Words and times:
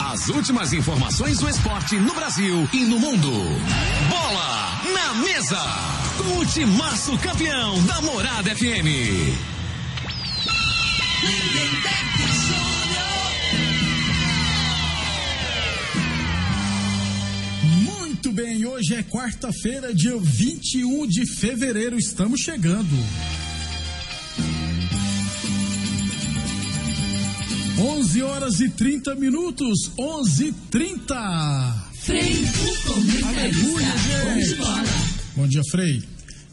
As 0.00 0.28
últimas 0.30 0.72
informações 0.72 1.38
do 1.38 1.48
esporte 1.48 1.94
no 1.94 2.12
Brasil 2.12 2.68
e 2.72 2.80
no 2.80 2.98
mundo. 2.98 3.30
Bola 4.10 4.82
na 4.92 5.14
mesa. 5.14 5.60
Com 6.18 6.40
o 6.40 7.18
campeão 7.18 7.80
da 7.84 8.00
Morada 8.00 8.50
FM. 8.56 8.88
Muito 17.62 18.32
bem, 18.32 18.66
hoje 18.66 18.94
é 18.96 19.04
quarta-feira, 19.04 19.94
dia 19.94 20.18
21 20.18 21.06
de 21.06 21.26
fevereiro, 21.26 21.96
estamos 21.96 22.40
chegando. 22.40 22.96
11 27.82 28.22
horas 28.22 28.60
e 28.60 28.68
30 28.68 29.16
minutos, 29.16 29.90
11 29.98 30.44
e 30.46 30.52
30 30.70 31.84
Frei, 32.00 32.44
o 32.44 33.26
Aleluia, 33.26 33.92
gente. 34.36 34.56
Bom 35.34 35.48
dia, 35.48 35.62
Frei. 35.68 36.00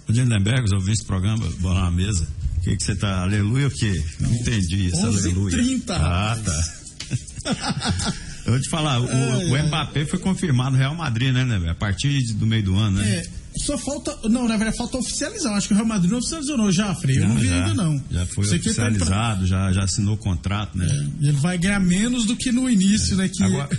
Bom 0.08 0.14
dia, 0.14 0.24
Lindenberg, 0.24 0.64
os 0.64 0.72
ouvintes 0.72 1.04
do 1.04 1.06
programa, 1.08 1.46
bola 1.60 1.84
na 1.84 1.92
mesa. 1.92 2.28
O 2.58 2.62
que, 2.62 2.76
que 2.76 2.84
você 2.84 2.96
tá? 2.96 3.22
Aleluia 3.22 3.68
o 3.68 3.72
quê? 3.72 4.04
Não 4.20 4.34
entendi 4.34 4.88
isso, 4.88 4.98
11 5.06 5.18
e 5.28 5.32
aleluia. 5.32 5.58
30, 5.58 5.96
Ah, 5.96 6.40
tá. 6.44 8.14
Eu 8.46 8.54
vou 8.54 8.62
te 8.62 8.70
falar, 8.70 9.00
o, 9.00 9.08
Ai, 9.08 9.46
o. 9.46 9.68
Mbappé 9.68 10.06
foi 10.06 10.18
confirmado 10.18 10.72
no 10.72 10.78
Real 10.78 10.96
Madrid, 10.96 11.32
né, 11.32 11.44
Lindenberg? 11.44 11.70
A 11.70 11.76
partir 11.76 12.20
do 12.34 12.48
meio 12.48 12.64
do 12.64 12.76
ano, 12.76 12.98
né? 12.98 13.08
É, 13.18 13.24
só 13.60 13.78
falta. 13.78 14.16
Não, 14.30 14.48
na 14.48 14.56
verdade, 14.58 14.78
falta 14.78 14.98
oficializar. 14.98 15.54
Acho 15.56 15.68
que 15.68 15.74
o 15.74 15.78
Real 15.78 15.88
Madrid 15.88 16.10
não 16.12 16.18
oficializou, 16.20 16.58
não, 16.58 16.72
já, 16.72 16.94
Frei. 16.96 17.18
Eu 17.20 17.28
não 17.28 17.36
vi 17.36 17.48
já, 17.48 17.66
ainda, 17.68 17.84
não. 17.84 18.04
Já 18.12 18.26
foi 18.26 18.46
aqui 18.46 18.70
tá 18.70 18.74
pra- 18.76 18.88
oficializado, 18.88 19.46
já, 19.48 19.72
já 19.74 19.84
assinou 19.84 20.16
o 20.16 20.18
contrato, 20.18 20.78
né? 20.78 20.88
E 21.20 21.28
Ele 21.28 21.38
vai 21.38 21.58
ganhar 21.58 21.80
menos 21.80 22.26
do 22.26 22.36
que 22.36 22.52
no 22.52 22.70
início, 22.70 23.16
né? 23.16 23.30
Que... 23.30 23.44
Agora, 23.44 23.70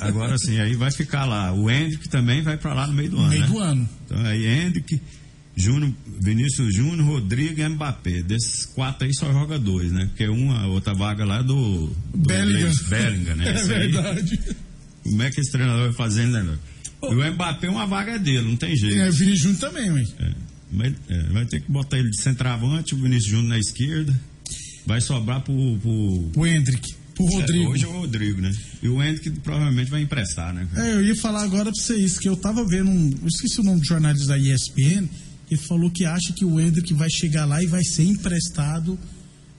agora 0.00 0.38
sim, 0.38 0.58
aí 0.60 0.74
vai 0.76 0.90
ficar 0.92 1.24
lá. 1.24 1.52
O 1.52 1.70
Hendrick 1.70 2.08
também 2.08 2.42
vai 2.42 2.56
pra 2.56 2.74
lá 2.74 2.86
no 2.86 2.92
meio 2.92 3.10
do 3.10 3.16
no 3.16 3.22
ano, 3.22 3.30
meio 3.30 3.42
né? 3.42 3.48
do 3.48 3.58
ano. 3.58 3.88
Então 4.06 4.18
aí 4.24 4.46
Hendrick, 4.46 5.00
Júnior, 5.56 5.92
Vinícius 6.22 6.74
Júnior, 6.74 7.06
Rodrigo 7.06 7.60
e 7.60 7.68
Mbappé. 7.68 8.22
Desses 8.22 8.66
quatro 8.66 9.06
aí 9.06 9.14
só 9.14 9.32
joga 9.32 9.58
dois, 9.58 9.90
né? 9.90 10.06
Porque 10.06 10.26
uma, 10.28 10.66
outra 10.68 10.94
vaga 10.94 11.24
lá 11.24 11.40
é 11.40 11.42
do, 11.42 11.86
do 12.14 12.26
Bellingham. 12.28 12.72
Bellingham, 12.88 13.36
né? 13.36 13.44
É 13.50 13.54
Esse 13.60 13.74
aí, 13.74 13.90
verdade. 13.90 14.40
como 15.02 15.22
é 15.22 15.30
que 15.30 15.40
esse 15.40 15.50
treinador 15.50 15.84
vai 15.86 15.92
fazer, 15.92 16.26
né? 16.26 16.42
meu? 16.42 16.58
E 17.02 17.14
o 17.14 17.32
Mbappé, 17.32 17.68
uma 17.68 17.86
vaga 17.86 18.12
é 18.12 18.18
dele, 18.18 18.48
não 18.48 18.56
tem 18.56 18.76
jeito. 18.76 18.96
É, 18.96 19.08
o 19.08 19.12
Vini 19.12 19.36
Júnior 19.36 19.60
também, 19.60 19.90
ué. 19.90 20.04
É, 20.18 20.32
mas, 20.70 20.94
é, 21.08 21.22
vai 21.30 21.46
ter 21.46 21.60
que 21.60 21.70
botar 21.70 21.98
ele 21.98 22.10
de 22.10 22.20
centroavante, 22.20 22.94
o 22.94 22.98
Vinícius 22.98 23.30
Júnior 23.30 23.48
na 23.48 23.58
esquerda. 23.58 24.18
Vai 24.86 25.00
sobrar 25.00 25.40
pro. 25.40 25.78
pro 25.78 26.30
O 26.36 26.46
Hendrick, 26.46 26.94
pro 27.14 27.24
Rodrigo. 27.26 27.64
É, 27.64 27.68
hoje 27.68 27.84
é 27.84 27.88
o 27.88 27.92
Rodrigo, 27.92 28.40
né? 28.40 28.52
E 28.82 28.88
o 28.88 29.02
Hendrick 29.02 29.30
provavelmente 29.40 29.90
vai 29.90 30.02
emprestar, 30.02 30.52
né? 30.52 30.66
É, 30.76 30.94
eu 30.94 31.04
ia 31.04 31.16
falar 31.16 31.42
agora 31.42 31.64
pra 31.64 31.74
você 31.74 31.96
isso, 31.96 32.20
que 32.20 32.28
eu 32.28 32.36
tava 32.36 32.64
vendo 32.66 32.90
um. 32.90 33.10
Eu 33.22 33.28
esqueci 33.28 33.60
o 33.60 33.64
nome 33.64 33.80
do 33.80 33.86
jornalista 33.86 34.28
da 34.28 34.38
ESPN, 34.38 35.08
ele 35.50 35.60
falou 35.60 35.90
que 35.90 36.04
acha 36.04 36.32
que 36.32 36.44
o 36.44 36.60
Hendrick 36.60 36.94
vai 36.94 37.10
chegar 37.10 37.44
lá 37.44 37.62
e 37.62 37.66
vai 37.66 37.82
ser 37.82 38.04
emprestado. 38.04 38.98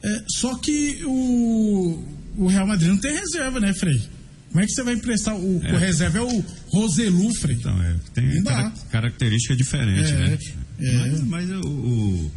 É, 0.04 0.24
só 0.28 0.56
que 0.56 1.02
o, 1.06 2.04
o 2.38 2.48
Real 2.48 2.66
Madrid 2.66 2.90
não 2.90 2.98
tem 2.98 3.14
reserva, 3.14 3.60
né, 3.60 3.74
Frei? 3.74 4.02
Como 4.52 4.64
é 4.64 4.66
que 4.68 4.74
você 4.74 4.84
vai 4.84 4.94
emprestar? 4.96 5.36
O, 5.36 5.62
É. 5.64 5.74
o 5.74 5.78
reserva 5.78 6.18
é 6.18 6.22
o 6.22 6.44
Roselu, 6.68 7.34
Frei. 7.36 7.56
Então, 7.56 7.82
é, 7.82 7.96
tem 8.14 8.44
cara- 8.44 8.74
característica 8.92 9.56
diferente, 9.56 10.12
É, 10.12 10.18
né? 10.18 10.38
é. 10.80 10.92
Mas, 10.98 11.22
mas 11.22 11.50
o, 11.52 11.68
o- 11.68 12.32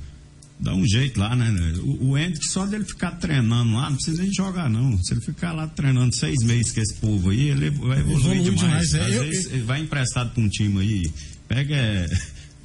Dá 0.61 0.73
um 0.73 0.87
jeito 0.87 1.19
lá, 1.19 1.35
né? 1.35 1.51
O, 1.83 2.11
o 2.11 2.17
Hendrick, 2.19 2.47
só 2.49 2.65
dele 2.65 2.85
ficar 2.85 3.11
treinando 3.17 3.75
lá, 3.75 3.91
não 3.91 3.97
precisa 3.97 4.23
nem 4.23 4.33
jogar, 4.33 4.71
não. 4.71 4.97
Se 5.03 5.13
ele 5.13 5.21
ficar 5.21 5.53
lá 5.53 5.67
treinando 5.67 6.15
seis 6.15 6.39
meses 6.45 6.71
com 6.73 6.81
esse 6.81 6.95
povo 6.95 7.31
aí, 7.31 7.51
ele 7.51 7.71
vai 7.71 7.99
evoluir 7.99 8.37
Evolui 8.39 8.43
demais. 8.57 8.89
demais, 8.91 8.95
é. 8.95 9.01
Às 9.05 9.13
Eu- 9.15 9.23
vezes 9.25 9.47
ele 9.53 9.63
vai 9.65 9.81
emprestado 9.81 10.31
pra 10.33 10.43
um 10.43 10.49
time 10.49 10.81
aí, 10.81 11.03
pega 11.49 11.75
é, 11.75 12.07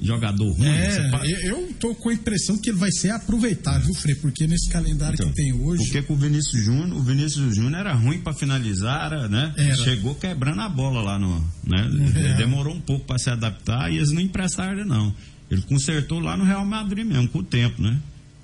jogador 0.02 0.50
ruim. 0.52 0.66
É, 0.68 1.50
eu- 1.50 1.70
tô 1.80 1.94
com 1.94 2.08
a 2.10 2.12
impressão 2.14 2.58
que 2.58 2.70
ele 2.70 2.78
vai 2.78 2.90
ser 2.92 3.10
aproveitado, 3.10 3.84
viu, 3.84 3.94
Frei? 3.94 4.14
Porque 4.14 4.46
nesse 4.46 4.68
calendário 4.70 5.14
Então, 5.14 5.28
que 5.28 5.34
tem 5.34 5.52
hoje. 5.52 5.82
Porque 5.84 6.02
com 6.02 6.12
o 6.14 6.16
Vinícius 6.16 6.64
Júnior, 6.64 6.92
o 6.98 7.02
Vinícius 7.02 7.54
Júnior 7.54 7.74
era 7.80 7.94
ruim 7.94 8.18
pra 8.20 8.32
finalizar, 8.34 9.06
era, 9.12 9.28
né? 9.28 9.54
Era. 9.56 9.76
Chegou 9.76 10.14
quebrando 10.14 10.60
a 10.60 10.68
bola 10.68 11.00
lá 11.02 11.18
no, 11.18 11.38
né? 11.66 11.88
É. 12.16 12.34
Demorou 12.36 12.74
um 12.74 12.80
pouco 12.80 13.06
pra 13.06 13.18
se 13.18 13.30
adaptar 13.30 13.90
e 13.92 13.96
eles 13.96 14.10
não 14.12 14.20
emprestaram 14.20 14.72
ele 14.72 14.84
não. 14.84 15.14
Ele 15.50 15.62
consertou 15.62 16.18
lá 16.20 16.36
no 16.36 16.44
Real 16.44 16.64
Madrid 16.64 17.04
mesmo, 17.06 17.28
com 17.28 17.38
o 17.38 17.42
tempo, 17.42 17.80
né? 17.82 17.98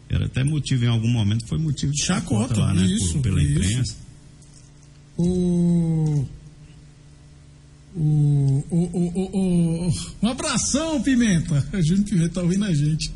Era 0.09 0.27
até 0.27 0.43
motivo 0.45 0.85
em 0.85 0.89
algum 0.89 1.09
momento, 1.09 1.47
foi 1.47 1.59
motivo 1.59 1.93
de 1.93 2.03
Chacota, 2.05 2.55
chacota 2.55 2.61
lá, 2.61 2.75
né? 2.75 2.87
isso, 2.87 3.13
Por- 3.15 3.23
pela 3.23 3.43
isso. 3.43 3.53
imprensa. 3.53 3.97
O. 5.19 6.27
O, 7.97 8.63
o, 8.71 8.77
o, 8.77 9.13
o, 9.15 9.87
o- 9.89 9.93
um 10.23 10.29
abração, 10.29 11.01
Pimenta. 11.03 11.67
O 11.73 11.83
Júnior 11.83 12.05
Pimenta 12.05 12.29
tá 12.35 12.43
ouvindo 12.43 12.65
a 12.67 12.75
gente. 12.75 13.11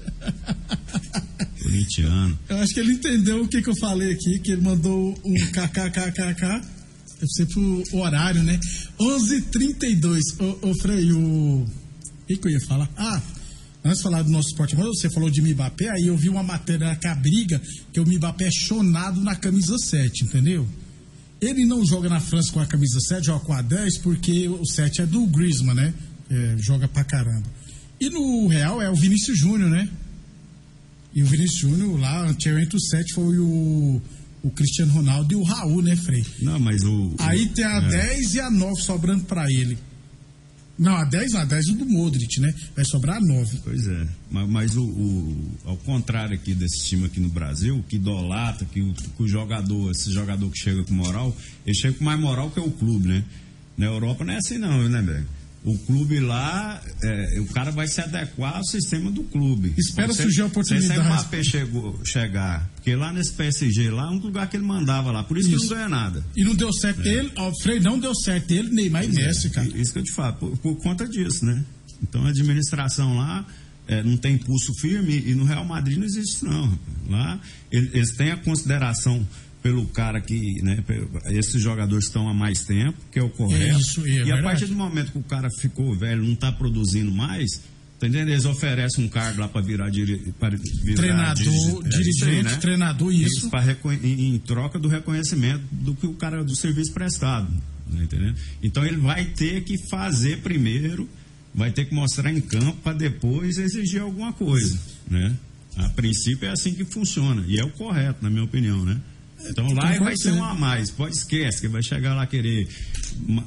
Corintiano. 1.63 2.39
Eu 2.49 2.57
acho 2.59 2.73
que 2.75 2.81
ele 2.81 2.93
entendeu 2.95 3.43
o 3.43 3.49
que, 3.49 3.61
que 3.63 3.69
eu 3.69 3.77
falei 3.77 4.13
aqui, 4.13 4.39
que 4.39 4.53
ele 4.53 4.63
mandou 4.63 5.15
um 5.25 5.35
kkkk. 5.35 6.63
Deve 7.21 7.33
ser 7.35 7.47
pro 7.47 7.83
horário, 7.99 8.43
né? 8.43 8.59
11h32. 8.99 10.21
Ô, 10.41 10.69
ô 10.71 10.75
Frei, 10.81 11.13
o. 11.13 11.65
O 11.65 11.67
que, 12.27 12.41
eu 12.47 12.53
ia 12.53 12.61
falar? 12.61 12.89
Ah, 12.97 13.21
antes 13.85 13.99
de 13.99 14.03
falar 14.05 14.23
do 14.23 14.31
nosso 14.31 14.49
esporte, 14.49 14.77
você 14.77 15.11
falou 15.11 15.29
de 15.29 15.43
Mbappé, 15.43 15.91
aí 15.91 16.07
eu 16.07 16.17
vi 16.17 16.29
uma 16.29 16.43
matéria 16.45 16.95
que 16.95 17.09
a 17.09 17.15
briga, 17.15 17.61
que 17.93 17.99
o 17.99 18.07
Mbappé 18.07 18.47
é 18.47 18.51
chonado 18.53 19.21
na 19.21 19.35
camisa 19.35 19.77
7, 19.77 20.25
entendeu? 20.25 20.67
Ele 21.41 21.65
não 21.65 21.85
joga 21.85 22.09
na 22.09 22.21
França 22.21 22.53
com 22.53 22.61
a 22.61 22.67
camisa 22.67 23.01
7, 23.01 23.27
joga 23.27 23.45
com 23.45 23.53
a 23.53 23.63
10, 23.63 23.99
porque 23.99 24.49
o 24.49 24.67
7 24.67 25.03
é 25.03 25.07
do 25.07 25.27
Griezmann, 25.27 25.75
né? 25.75 25.95
É, 26.31 26.57
joga 26.59 26.87
pra 26.87 27.03
caramba. 27.03 27.49
E 27.99 28.11
no 28.11 28.47
Real 28.47 28.81
é 28.81 28.91
o 28.91 28.95
Vinícius 28.95 29.39
Júnior, 29.39 29.71
né? 29.71 29.89
E 31.15 31.23
o 31.23 31.27
Vinícius 31.27 31.61
Júnior 31.61 31.99
lá, 31.99 32.29
anteriormente 32.29 32.77
o 32.77 32.81
7 32.81 33.15
foi 33.15 33.39
o, 33.39 34.01
o 34.43 34.51
Cristiano 34.51 34.93
Ronaldo 34.93 35.33
e 35.33 35.37
o 35.37 35.43
Raul, 35.43 35.83
né, 35.83 35.97
Frei? 35.97 36.25
Não, 36.41 36.59
mas 36.61 36.83
o. 36.85 37.15
Aí 37.19 37.47
tem 37.49 37.65
a 37.65 37.79
é. 37.79 37.89
10 37.89 38.35
e 38.35 38.41
a 38.41 38.51
9 38.51 38.81
sobrando 38.81 39.25
pra 39.25 39.51
ele. 39.51 39.77
Não, 40.81 40.97
a 40.97 41.05
10 41.05 41.33
não, 41.33 41.41
a 41.43 41.45
10 41.45 41.69
é 41.69 41.73
do 41.75 41.85
Modric, 41.87 42.41
né? 42.41 42.53
Vai 42.75 42.85
sobrar 42.87 43.19
a 43.19 43.21
9. 43.21 43.59
Pois 43.63 43.87
é, 43.87 44.09
mas, 44.31 44.49
mas 44.49 44.77
o, 44.77 44.83
o- 44.85 45.51
ao 45.67 45.77
contrário 45.77 46.35
aqui 46.35 46.55
desse 46.55 46.87
time 46.87 47.05
aqui 47.05 47.21
no 47.21 47.29
Brasil, 47.29 47.85
que 47.87 47.97
idolatra, 47.97 48.65
que 48.67 48.81
o, 48.81 48.95
que 48.95 49.23
o 49.23 49.29
jogador, 49.29 49.91
esse 49.91 50.11
jogador 50.11 50.51
que 50.51 50.59
chega 50.59 50.83
com 50.83 50.95
moral, 50.95 51.37
ele 51.67 51.77
chega 51.77 51.95
com 51.99 52.03
mais 52.05 52.19
moral 52.19 52.51
que 52.51 52.59
o 52.61 52.71
clube, 52.71 53.09
né? 53.09 53.23
Na 53.77 53.87
Europa 53.87 54.25
não 54.25 54.33
é 54.33 54.39
assim 54.39 54.57
não, 54.57 54.89
né, 54.89 55.03
Berg? 55.03 55.27
O 55.63 55.77
clube 55.77 56.21
lá, 56.21 56.81
é, 57.03 57.39
o 57.41 57.47
cara 57.49 57.71
vai 57.71 57.87
se 57.87 58.01
adequar 58.01 58.57
ao 58.57 58.65
sistema 58.65 59.11
do 59.11 59.23
clube. 59.25 59.75
Espera 59.77 60.11
Se- 60.13 60.23
surgir 60.23 60.41
a 60.41 60.45
Se 60.45 60.51
oportunidade. 60.51 60.99
esse 61.01 61.09
Mbappé 61.09 61.43
chegou, 61.45 62.01
chegar, 62.03 62.67
porque 62.77 62.95
lá 62.97 63.13
nesse 63.13 63.33
PSG 63.35 63.91
lá, 63.91 64.05
é 64.05 64.11
um 64.11 64.19
lugar 64.19 64.49
que 64.49 64.57
ele 64.57 64.65
mandava 64.65 65.13
lá, 65.13 65.23
por 65.23 65.37
isso, 65.37 65.51
que 65.51 65.57
Isso. 65.57 65.65
ele 65.67 65.71
não 65.71 65.77
ganha 65.77 65.89
nada. 65.91 66.25
E 66.35 66.45
não 66.45 66.55
deu 66.55 66.73
certo 66.73 67.07
ele, 67.07 67.31
ó, 67.37 67.51
o 67.51 67.61
Frei 67.63 67.79
não 67.79 67.99
deu 67.99 68.15
certo 68.15 68.51
ele, 68.53 68.71
Neymar 68.71 69.05
e 69.05 69.09
Messi, 69.09 69.51
cara. 69.51 69.69
Isso 69.77 69.93
que 69.93 69.99
eu 69.99 70.03
te 70.05 70.13
falo, 70.13 70.35
por, 70.37 70.57
por 70.57 70.77
conta 70.83 71.07
disso, 71.07 71.45
né? 71.45 71.63
Então 72.03 72.25
a 72.25 72.31
administração 72.31 73.19
lá 73.19 73.45
é, 73.87 74.03
não 74.03 74.17
tem 74.17 74.39
pulso 74.39 74.73
firme 74.81 75.23
e 75.27 75.35
no 75.35 75.45
Real 75.45 75.65
Madrid 75.67 75.99
não 75.99 76.07
existe 76.07 76.43
não. 76.43 76.73
Lá 77.07 77.39
ele- 77.71 77.91
eles 77.93 78.13
têm 78.17 78.31
a 78.31 78.37
consideração 78.39 79.27
pelo 79.63 79.87
cara 79.89 80.21
que, 80.21 80.63
né, 80.63 80.83
esses 81.27 81.61
jogadores 81.61 82.07
estão 82.07 82.29
há 82.29 82.35
mais 82.35 82.61
tempo, 82.65 82.97
que 83.13 83.19
é 83.19 83.23
o 83.23 83.29
correto. 83.29 83.79
isso, 83.79 84.05
é 84.07 84.25
e 84.25 84.33
a 84.33 84.43
partir 84.43 84.67
do 84.67 84.75
momento 84.75 85.13
que 85.13 85.19
o 85.19 85.23
cara 85.23 85.49
ficou 85.61 85.95
velho, 85.95 86.23
não 86.23 86.33
está 86.33 86.51
produzindo 86.51 87.11
mais, 87.11 87.59
tá 87.99 88.07
entendendo? 88.07 88.31
Eles 88.31 88.47
oferecem 88.47 89.05
um 89.05 89.09
cargo 89.09 89.41
lá 89.41 89.49
para 89.49 89.61
virar, 89.61 89.91
pra 90.39 90.51
virar 90.51 90.97
Treinador, 90.97 91.47
é, 91.47 91.51
isso 91.51 91.77
aí, 91.85 91.91
dirigente, 91.91 92.43
né? 92.45 92.57
treinador, 92.57 93.13
isso. 93.13 93.51
reco- 93.51 93.93
em, 93.93 94.35
em 94.35 94.39
troca 94.39 94.79
do 94.79 94.89
reconhecimento 94.89 95.63
do 95.71 95.95
que 95.95 96.07
o 96.07 96.15
cara 96.15 96.43
do 96.43 96.57
serviço 96.57 96.93
prestado, 96.93 97.53
né, 97.87 98.05
entendendo? 98.05 98.37
Então 98.63 98.85
ele 98.87 98.97
vai 98.97 99.27
ter 99.27 99.63
que 99.65 99.77
fazer 99.91 100.39
primeiro, 100.39 101.07
vai 101.55 101.71
ter 101.71 101.85
que 101.85 101.95
mostrar 101.95 102.33
em 102.33 102.41
campo 102.41 102.79
para 102.83 102.97
depois 102.97 103.59
exigir 103.59 104.01
alguma 104.01 104.33
coisa, 104.33 104.79
né? 105.09 105.37
A 105.77 105.89
princípio 105.91 106.49
é 106.49 106.53
assim 106.53 106.73
que 106.75 106.85
funciona 106.85 107.45
e 107.47 107.59
é 107.59 107.65
o 107.65 107.71
correto, 107.71 108.19
na 108.23 108.31
minha 108.31 108.43
opinião, 108.45 108.85
né? 108.85 108.99
Então 109.49 109.67
lá 109.73 109.83
Concordo 109.83 110.05
vai 110.05 110.17
ser 110.17 110.33
um 110.33 110.45
a 110.45 110.55
mais, 110.55 110.91
pode 110.91 111.17
esquecer 111.17 111.61
que 111.61 111.69
vai 111.69 111.83
chegar 111.83 112.15
lá 112.15 112.27
querer 112.27 112.69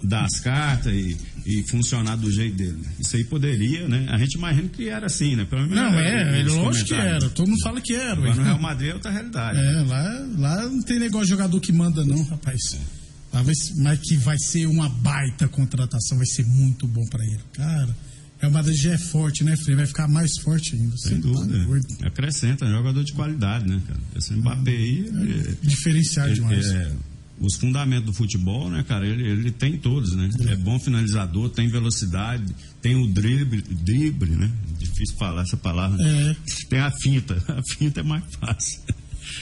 dar 0.04 0.26
as 0.26 0.40
cartas 0.40 0.94
e, 0.94 1.18
e 1.46 1.64
funcionar 1.70 2.16
do 2.16 2.32
jeito 2.32 2.56
dele. 2.56 2.80
Isso 3.00 3.16
aí 3.16 3.24
poderia, 3.24 3.88
né? 3.88 4.08
A 4.10 4.18
gente 4.18 4.36
imagina 4.36 4.68
que 4.70 4.90
era 4.90 5.06
assim, 5.06 5.36
né? 5.36 5.46
Pelo 5.46 5.62
menos 5.62 5.76
Não, 5.76 6.00
era 6.00 6.38
é, 6.38 6.44
lógico 6.44 6.88
que 6.88 6.94
era. 6.94 7.30
Todo 7.30 7.48
mundo 7.48 7.62
fala 7.64 7.82
que 7.82 7.94
era. 7.94 8.20
Ué. 8.20 8.34
no 8.34 8.44
Real 8.44 8.60
Madrid 8.60 8.90
é 8.92 8.94
outra 8.94 9.12
realidade. 9.12 9.60
É, 9.60 9.82
lá, 9.84 10.28
lá 10.38 10.64
não 10.70 10.82
tem 10.82 11.00
negócio 11.00 11.26
de 11.26 11.32
jogador 11.32 11.60
que 11.60 11.72
manda, 11.72 12.04
não, 12.06 12.24
rapaz. 12.24 12.58
Ser- 12.70 12.80
mas 13.78 14.00
que 14.00 14.16
vai 14.18 14.38
ser 14.38 14.68
uma 14.68 14.88
baita 14.88 15.48
contratação, 15.48 16.18
vai 16.18 16.28
ser 16.28 16.46
muito 16.46 16.86
bom 16.86 17.04
pra 17.10 17.24
ele. 17.24 17.42
Cara, 17.54 17.96
Real 18.44 18.52
Madrid 18.52 18.76
já 18.76 18.92
é 18.94 18.98
forte, 18.98 19.42
né, 19.46 19.56
Frei? 19.56 19.74
Vai 19.74 19.86
ficar 19.86 20.06
mais 20.06 20.32
forte 20.42 20.76
ainda. 20.76 20.98
Sem 20.98 21.22
tá 21.22 21.30
dúvida. 21.30 21.64
doido. 21.66 21.88
Acrescenta, 22.04 22.66
é 22.66 22.68
um 22.68 22.72
jogador 22.74 23.02
de 23.06 23.14
qualidade, 23.14 23.66
né, 23.70 23.82
cara? 23.88 24.00
Esse 24.18 24.34
Mbappé 24.34 24.72
aí. 24.72 24.98
ele- 25.08 25.58
Diferenciar 25.64 26.26
ele- 26.28 26.36
demais. 26.36 26.66
é, 26.66 26.92
os 27.40 27.56
fundamentos 27.56 28.06
do 28.08 28.14
futebol, 28.14 28.70
né, 28.70 28.84
cara, 28.86 29.08
ele, 29.08 29.24
ele 29.26 29.50
tem 29.52 29.78
todos, 29.78 30.14
né? 30.14 30.30
É 30.48 30.58
bom 30.58 30.78
finalizador, 30.78 31.50
tem 31.52 31.70
velocidade, 31.70 32.54
tem 32.82 32.98
o 32.98 33.08
drible, 33.08 33.62
drible, 33.62 34.32
né? 34.32 34.52
Difícil 34.78 35.16
falar 35.18 35.44
essa 35.44 35.56
palavra. 35.56 35.98
É. 36.06 36.36
Tem 36.70 36.80
a 36.80 36.92
finta, 37.02 37.36
a 37.48 37.62
finta 37.78 38.02
é 38.02 38.04
mais 38.04 38.24
fácil. 38.42 38.82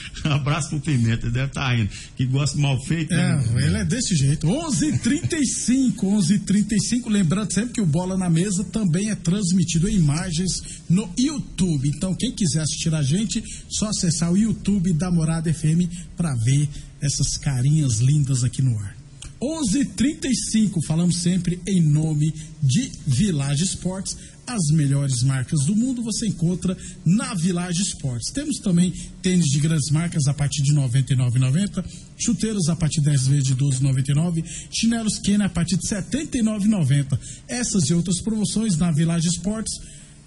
Abraço 0.24 0.70
pro 0.70 0.80
Pimenta, 0.80 1.30
deve 1.30 1.46
estar 1.46 1.76
tá. 1.76 1.88
Que 2.16 2.26
gosta 2.26 2.58
mal 2.58 2.80
feito, 2.84 3.12
É, 3.12 3.36
né? 3.36 3.66
ele 3.66 3.76
é 3.78 3.84
desse 3.84 4.14
jeito. 4.14 4.46
11:35, 4.46 5.94
11:35. 6.04 7.08
Lembrando 7.08 7.52
sempre 7.52 7.74
que 7.74 7.80
o 7.80 7.86
Bola 7.86 8.16
na 8.16 8.30
Mesa 8.30 8.64
também 8.64 9.10
é 9.10 9.14
transmitido 9.14 9.88
em 9.88 9.96
imagens 9.96 10.82
no 10.88 11.08
YouTube. 11.18 11.88
Então, 11.88 12.14
quem 12.14 12.32
quiser 12.32 12.60
assistir 12.62 12.94
a 12.94 13.02
gente, 13.02 13.42
só 13.68 13.88
acessar 13.88 14.32
o 14.32 14.36
YouTube 14.36 14.92
da 14.92 15.10
Morada 15.10 15.52
FM 15.52 15.88
para 16.16 16.34
ver 16.44 16.68
essas 17.00 17.36
carinhas 17.36 17.98
lindas 17.98 18.44
aqui 18.44 18.62
no 18.62 18.78
ar. 18.78 19.01
11:35. 19.42 20.80
Falamos 20.86 21.16
sempre 21.16 21.60
em 21.66 21.82
nome 21.82 22.32
de 22.62 22.92
Village 23.04 23.64
Sports. 23.64 24.16
As 24.46 24.60
melhores 24.72 25.22
marcas 25.22 25.64
do 25.66 25.74
mundo 25.74 26.02
você 26.02 26.26
encontra 26.26 26.76
na 27.04 27.34
Village 27.34 27.82
Sports. 27.82 28.30
Temos 28.32 28.58
também 28.58 28.92
tênis 29.20 29.46
de 29.46 29.58
grandes 29.58 29.90
marcas 29.90 30.26
a 30.26 30.34
partir 30.34 30.62
de 30.62 30.72
R$ 30.72 30.80
99,90, 30.80 31.84
chuteiros 32.16 32.68
a 32.68 32.76
partir 32.76 33.00
de 33.00 33.06
10 33.06 33.26
vezes 33.26 33.44
de 33.44 33.52
R$ 33.52 33.58
12,99, 33.58 34.44
chinelos 34.70 35.18
Kenner 35.18 35.46
a 35.46 35.50
partir 35.50 35.76
de 35.76 35.88
R$ 35.88 36.02
79,90. 36.02 37.18
Essas 37.48 37.84
e 37.84 37.94
outras 37.94 38.20
promoções 38.20 38.76
na 38.76 38.92
Village 38.92 39.28
Sports. 39.28 39.80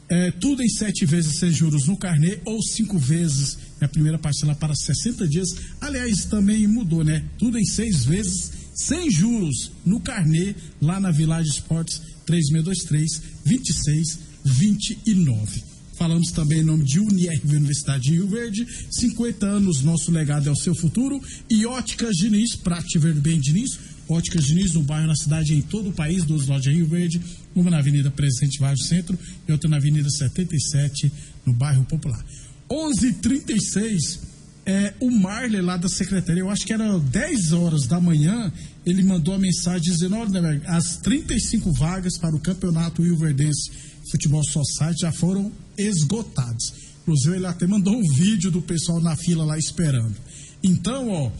É, 0.07 0.29
tudo 0.29 0.61
em 0.61 0.69
sete 0.69 1.03
vezes 1.03 1.39
sem 1.39 1.51
juros 1.51 1.87
no 1.87 1.97
carnê 1.97 2.37
ou 2.45 2.61
cinco 2.61 2.99
vezes 2.99 3.57
na 3.81 3.87
primeira 3.87 4.19
parcela 4.19 4.53
para 4.53 4.75
60 4.75 5.27
dias. 5.27 5.49
Aliás, 5.81 6.25
também 6.25 6.67
mudou, 6.67 7.03
né? 7.03 7.23
Tudo 7.39 7.57
em 7.57 7.65
seis 7.65 8.05
vezes 8.05 8.64
sem 8.75 9.09
juros 9.09 9.71
no 9.85 9.99
carnê 9.99 10.53
lá 10.81 10.99
na 10.99 11.09
Village 11.09 11.49
Sports 11.49 12.01
3623 12.25 13.21
2629. 13.45 15.63
Falamos 15.97 16.29
também 16.31 16.59
em 16.59 16.63
nome 16.63 16.83
de 16.83 16.99
Unirv 16.99 17.55
Universidade 17.55 18.03
de 18.03 18.11
Rio 18.11 18.27
Verde, 18.27 18.67
50 18.91 19.45
anos, 19.45 19.81
nosso 19.81 20.11
legado 20.11 20.49
é 20.49 20.51
o 20.51 20.55
seu 20.55 20.75
futuro. 20.75 21.21
E 21.49 21.65
Óticas 21.65 22.17
Diniz, 22.17 22.55
pra 22.55 22.81
te 22.81 22.99
ver 22.99 23.13
bem, 23.13 23.39
Diniz. 23.39 23.79
Óticas 24.07 24.43
Diniz, 24.43 24.73
no 24.73 24.83
bairro, 24.83 25.07
na 25.07 25.15
cidade, 25.15 25.53
em 25.53 25.61
todo 25.61 25.89
o 25.89 25.93
país, 25.93 26.25
duas 26.25 26.47
lojas 26.47 26.67
em 26.67 26.77
Rio 26.77 26.87
Verde, 26.87 27.21
uma 27.55 27.71
na 27.71 27.79
Avenida 27.79 28.11
Presidente 28.11 28.59
Vargas 28.59 28.87
Centro 28.87 29.17
e 29.47 29.51
outra 29.51 29.69
na 29.69 29.77
Avenida 29.77 30.09
77, 30.09 31.11
no 31.45 31.53
bairro 31.53 31.85
Popular. 31.85 32.23
11:36 32.69 34.19
é, 34.65 34.93
o 34.99 35.11
Marley 35.11 35.61
lá 35.61 35.77
da 35.77 35.87
secretaria, 35.87 36.41
eu 36.41 36.49
acho 36.49 36.65
que 36.65 36.73
era 36.73 36.97
10 36.97 37.51
horas 37.51 37.85
da 37.85 37.99
manhã, 37.99 38.51
ele 38.85 39.03
mandou 39.03 39.35
a 39.35 39.37
mensagem 39.37 39.91
dizendo: 39.91 40.15
olha, 40.15 40.61
as 40.65 40.97
35 40.97 41.71
vagas 41.73 42.17
para 42.17 42.35
o 42.35 42.39
campeonato 42.39 43.03
Rio 43.03 43.17
Verdense 43.17 43.71
Futebol 44.11 44.43
Society 44.43 45.01
já 45.01 45.11
foram 45.11 45.51
esgotadas. 45.77 46.73
Inclusive, 47.03 47.35
ele 47.35 47.45
até 47.45 47.67
mandou 47.67 47.95
um 47.95 48.13
vídeo 48.13 48.49
do 48.49 48.61
pessoal 48.61 48.99
na 48.99 49.15
fila 49.15 49.45
lá 49.45 49.57
esperando. 49.57 50.15
Então, 50.63 51.09
ó, 51.09 51.31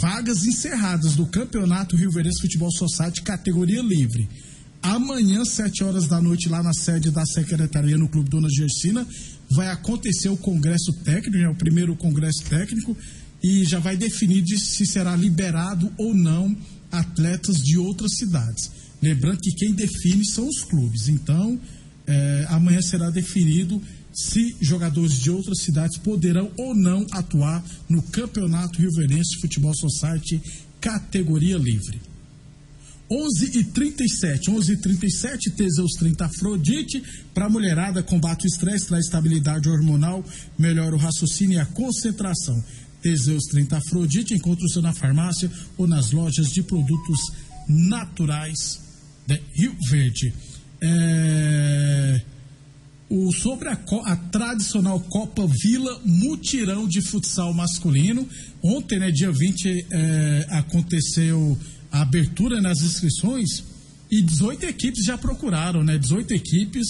vagas 0.00 0.44
encerradas 0.44 1.16
do 1.16 1.26
campeonato 1.26 1.96
Rio 1.96 2.12
Verdense 2.12 2.40
Futebol 2.40 2.70
Society, 2.70 3.22
categoria 3.22 3.82
livre. 3.82 4.28
Amanhã, 4.80 5.44
7 5.44 5.84
horas 5.84 6.06
da 6.06 6.20
noite, 6.20 6.48
lá 6.48 6.62
na 6.62 6.72
sede 6.72 7.10
da 7.10 7.24
secretaria 7.24 7.96
no 7.96 8.08
Clube 8.08 8.28
Dona 8.28 8.48
Gersina, 8.50 9.06
vai 9.54 9.68
acontecer 9.68 10.28
o 10.28 10.36
congresso 10.36 10.92
técnico, 11.04 11.36
é 11.38 11.48
o 11.48 11.54
primeiro 11.54 11.96
congresso 11.96 12.44
técnico, 12.44 12.96
e 13.42 13.64
já 13.64 13.78
vai 13.78 13.96
definir 13.96 14.42
de 14.42 14.58
se 14.58 14.86
será 14.86 15.16
liberado 15.16 15.92
ou 15.98 16.14
não 16.14 16.56
atletas 16.90 17.56
de 17.56 17.78
outras 17.78 18.16
cidades. 18.16 18.70
Lembrando 19.02 19.40
que 19.40 19.52
quem 19.52 19.72
define 19.72 20.24
são 20.24 20.46
os 20.46 20.62
clubes. 20.62 21.08
Então, 21.08 21.58
é, 22.06 22.46
amanhã 22.48 22.80
será 22.80 23.10
definido 23.10 23.82
se 24.12 24.54
jogadores 24.60 25.18
de 25.18 25.30
outras 25.30 25.62
cidades 25.62 25.98
poderão 25.98 26.52
ou 26.56 26.74
não 26.74 27.06
atuar 27.10 27.64
no 27.88 28.02
Campeonato 28.02 28.78
Rio 28.78 28.92
Verense 28.92 29.40
Futebol 29.40 29.74
Society 29.74 30.40
categoria 30.80 31.56
livre. 31.56 32.11
11 33.10 33.58
e 33.58 33.64
37, 33.64 34.50
11 34.50 34.72
e 34.72 34.76
37, 34.76 35.50
Teseus 35.50 35.92
30 35.92 36.24
Afrodite, 36.24 37.02
para 37.34 37.48
mulherada, 37.48 38.02
combate 38.02 38.44
o 38.44 38.46
estresse, 38.46 38.86
traz 38.86 39.04
estabilidade 39.04 39.68
hormonal, 39.68 40.24
melhora 40.58 40.94
o 40.94 40.98
raciocínio 40.98 41.56
e 41.56 41.60
a 41.60 41.66
concentração. 41.66 42.62
Teseus 43.02 43.44
30 43.50 43.76
Afrodite, 43.76 44.34
encontra 44.34 44.64
o 44.64 44.68
seu 44.68 44.80
na 44.80 44.94
farmácia 44.94 45.50
ou 45.76 45.86
nas 45.86 46.12
lojas 46.12 46.48
de 46.52 46.62
produtos 46.62 47.18
naturais 47.68 48.80
de 49.26 49.40
Rio 49.54 49.76
Verde. 49.90 50.32
É... 50.80 52.22
O, 53.10 53.30
sobre 53.30 53.68
a, 53.68 53.78
a, 54.06 54.16
tradicional 54.16 54.98
Copa 54.98 55.46
Vila 55.46 56.00
Mutirão 56.02 56.88
de 56.88 57.02
Futsal 57.02 57.52
Masculino. 57.52 58.26
Ontem, 58.62 58.98
né, 58.98 59.10
dia 59.10 59.30
20, 59.30 59.86
é, 59.90 60.46
aconteceu 60.48 61.58
a 61.92 62.00
abertura 62.00 62.60
nas 62.60 62.80
inscrições 62.80 63.62
e 64.10 64.22
18 64.22 64.64
equipes 64.64 65.04
já 65.04 65.16
procuraram, 65.18 65.84
né? 65.84 65.98
18 65.98 66.32
equipes. 66.32 66.86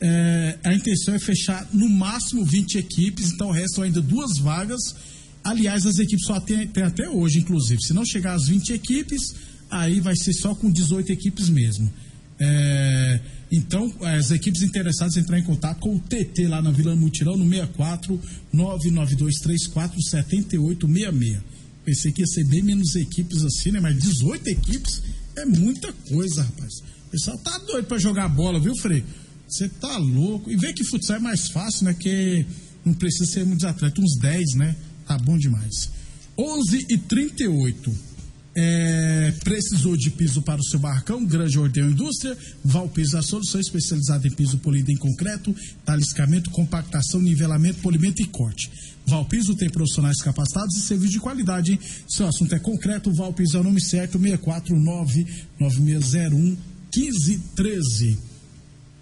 É, 0.00 0.58
a 0.62 0.74
intenção 0.74 1.14
é 1.14 1.18
fechar 1.18 1.66
no 1.72 1.88
máximo 1.88 2.44
20 2.44 2.76
equipes, 2.76 3.32
então 3.32 3.50
restam 3.50 3.84
ainda 3.84 4.02
duas 4.02 4.38
vagas. 4.38 4.94
Aliás, 5.42 5.86
as 5.86 5.98
equipes 5.98 6.26
só 6.26 6.38
tem, 6.38 6.66
tem 6.66 6.82
até 6.84 7.08
hoje, 7.08 7.38
inclusive. 7.38 7.82
Se 7.82 7.94
não 7.94 8.04
chegar 8.04 8.34
às 8.34 8.46
20 8.46 8.70
equipes, 8.74 9.34
aí 9.70 10.00
vai 10.00 10.14
ser 10.14 10.34
só 10.34 10.54
com 10.54 10.70
18 10.70 11.10
equipes 11.10 11.48
mesmo. 11.48 11.90
É, 12.38 13.20
então, 13.50 13.92
as 14.00 14.30
equipes 14.30 14.62
interessadas 14.62 15.16
entrar 15.16 15.38
em 15.38 15.44
contato 15.44 15.78
com 15.80 15.96
o 15.96 16.00
TT 16.00 16.48
lá 16.48 16.60
na 16.60 16.70
Vila 16.70 16.96
Mutirão 16.96 17.36
no 17.36 17.48
64 17.48 18.20
99234 18.52 20.02
7866. 20.02 21.53
Pensei 21.84 22.12
que 22.12 22.22
ia 22.22 22.26
ser 22.26 22.44
bem 22.44 22.62
menos 22.62 22.94
equipes 22.96 23.42
assim, 23.42 23.72
né? 23.72 23.80
Mas 23.80 23.98
18 23.98 24.48
equipes 24.48 25.02
é 25.36 25.44
muita 25.44 25.92
coisa, 25.92 26.42
rapaz. 26.42 26.78
O 27.06 27.10
pessoal 27.10 27.38
tá 27.38 27.58
doido 27.58 27.86
pra 27.86 27.98
jogar 27.98 28.28
bola, 28.28 28.58
viu, 28.58 28.74
Frei? 28.76 29.04
Você 29.46 29.68
tá 29.68 29.96
louco. 29.98 30.50
E 30.50 30.56
vê 30.56 30.72
que 30.72 30.84
futsal 30.84 31.16
é 31.16 31.20
mais 31.20 31.48
fácil, 31.48 31.84
né? 31.84 31.94
Que 31.94 32.46
não 32.84 32.94
precisa 32.94 33.26
ser 33.26 33.44
muitos 33.44 33.64
atletas, 33.64 34.02
uns 34.02 34.16
10, 34.18 34.54
né? 34.54 34.76
Tá 35.06 35.18
bom 35.18 35.36
demais. 35.36 35.90
11 36.36 36.86
e 36.88 36.98
38. 36.98 38.13
É, 38.56 39.34
precisou 39.42 39.96
de 39.96 40.10
piso 40.10 40.40
para 40.40 40.60
o 40.60 40.64
seu 40.64 40.78
barracão? 40.78 41.24
Grande 41.24 41.58
Ordem 41.58 41.84
Indústria. 41.84 42.38
Valpiso, 42.64 43.18
a 43.18 43.22
solução 43.22 43.60
especializada 43.60 44.28
em 44.28 44.30
piso 44.30 44.58
polido 44.58 44.92
em 44.92 44.96
concreto, 44.96 45.54
taliscamento, 45.84 46.50
compactação, 46.50 47.20
nivelamento, 47.20 47.80
polimento 47.80 48.22
e 48.22 48.26
corte. 48.26 48.70
Valpiso 49.06 49.54
tem 49.56 49.68
profissionais 49.68 50.22
capacitados 50.22 50.76
e 50.76 50.82
serviço 50.82 51.12
de 51.12 51.20
qualidade. 51.20 51.78
Seu 52.08 52.26
assunto 52.26 52.54
é 52.54 52.58
concreto, 52.58 53.12
Valpiso 53.12 53.56
é 53.56 53.60
o 53.60 53.64
nome 53.64 53.80
certo, 53.80 54.18
649-9601 54.18 56.56
1513. 56.94 58.18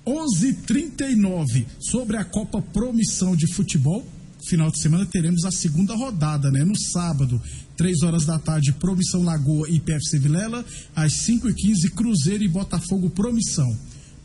11:39 0.05 1.65
sobre 1.79 2.17
a 2.17 2.25
Copa 2.25 2.61
Promissão 2.61 3.37
de 3.37 3.47
Futebol. 3.53 4.05
Final 4.47 4.71
de 4.71 4.81
semana 4.81 5.07
teremos 5.07 5.45
a 5.45 5.51
segunda 5.51 5.95
rodada, 5.95 6.51
né? 6.51 6.65
No 6.65 6.77
sábado, 6.77 7.41
3 7.77 8.03
horas 8.03 8.27
da 8.27 8.39
tarde, 8.39 8.73
Promissão 8.73 9.23
Lagoa 9.23 9.69
e 9.69 9.79
PFC 9.79 10.19
Vilela. 10.19 10.65
Às 10.95 11.13
5 11.25 11.49
e 11.49 11.55
15 11.55 11.91
Cruzeiro 11.93 12.43
e 12.43 12.49
Botafogo 12.49 13.09
Promissão. 13.11 13.77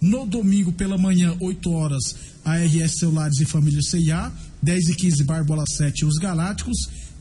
No 0.01 0.25
domingo 0.25 0.71
pela 0.71 0.97
manhã, 0.97 1.35
8 1.39 1.71
horas, 1.71 2.15
ARS 2.43 2.99
Celulares 2.99 3.39
e 3.39 3.45
Família 3.45 3.81
CIA. 3.81 4.31
10 4.61 4.89
e 4.89 4.95
15 4.95 5.23
Barbola 5.23 5.65
7 5.67 6.05
Os 6.05 6.17
Galácticos. 6.17 6.77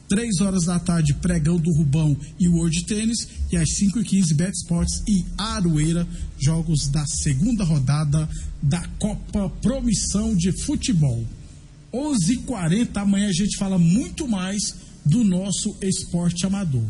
3 0.09 0.41
horas 0.41 0.65
da 0.65 0.79
tarde, 0.79 1.15
Pregão 1.15 1.59
do 1.59 1.73
Rubão 1.73 2.17
e 2.39 2.49
World 2.49 2.85
Tênis. 2.87 3.29
E 3.53 3.57
às 3.57 3.75
5 3.75 4.01
e 4.01 4.05
15 4.05 4.35
Bet 4.35 4.53
Sports 4.57 5.03
e 5.07 5.25
Aroeira, 5.37 6.07
jogos 6.39 6.89
da 6.89 7.05
segunda 7.07 7.65
rodada 7.65 8.29
da 8.63 8.87
Copa 8.99 9.51
Promissão 9.61 10.35
de 10.35 10.53
Futebol. 10.63 11.27
11:40 11.97 13.01
amanhã 13.01 13.29
a 13.29 13.33
gente 13.33 13.57
fala 13.57 13.79
muito 13.79 14.29
mais 14.29 14.75
do 15.05 15.25
nosso 15.25 15.77
esporte 15.81 16.45
amador. 16.45 16.85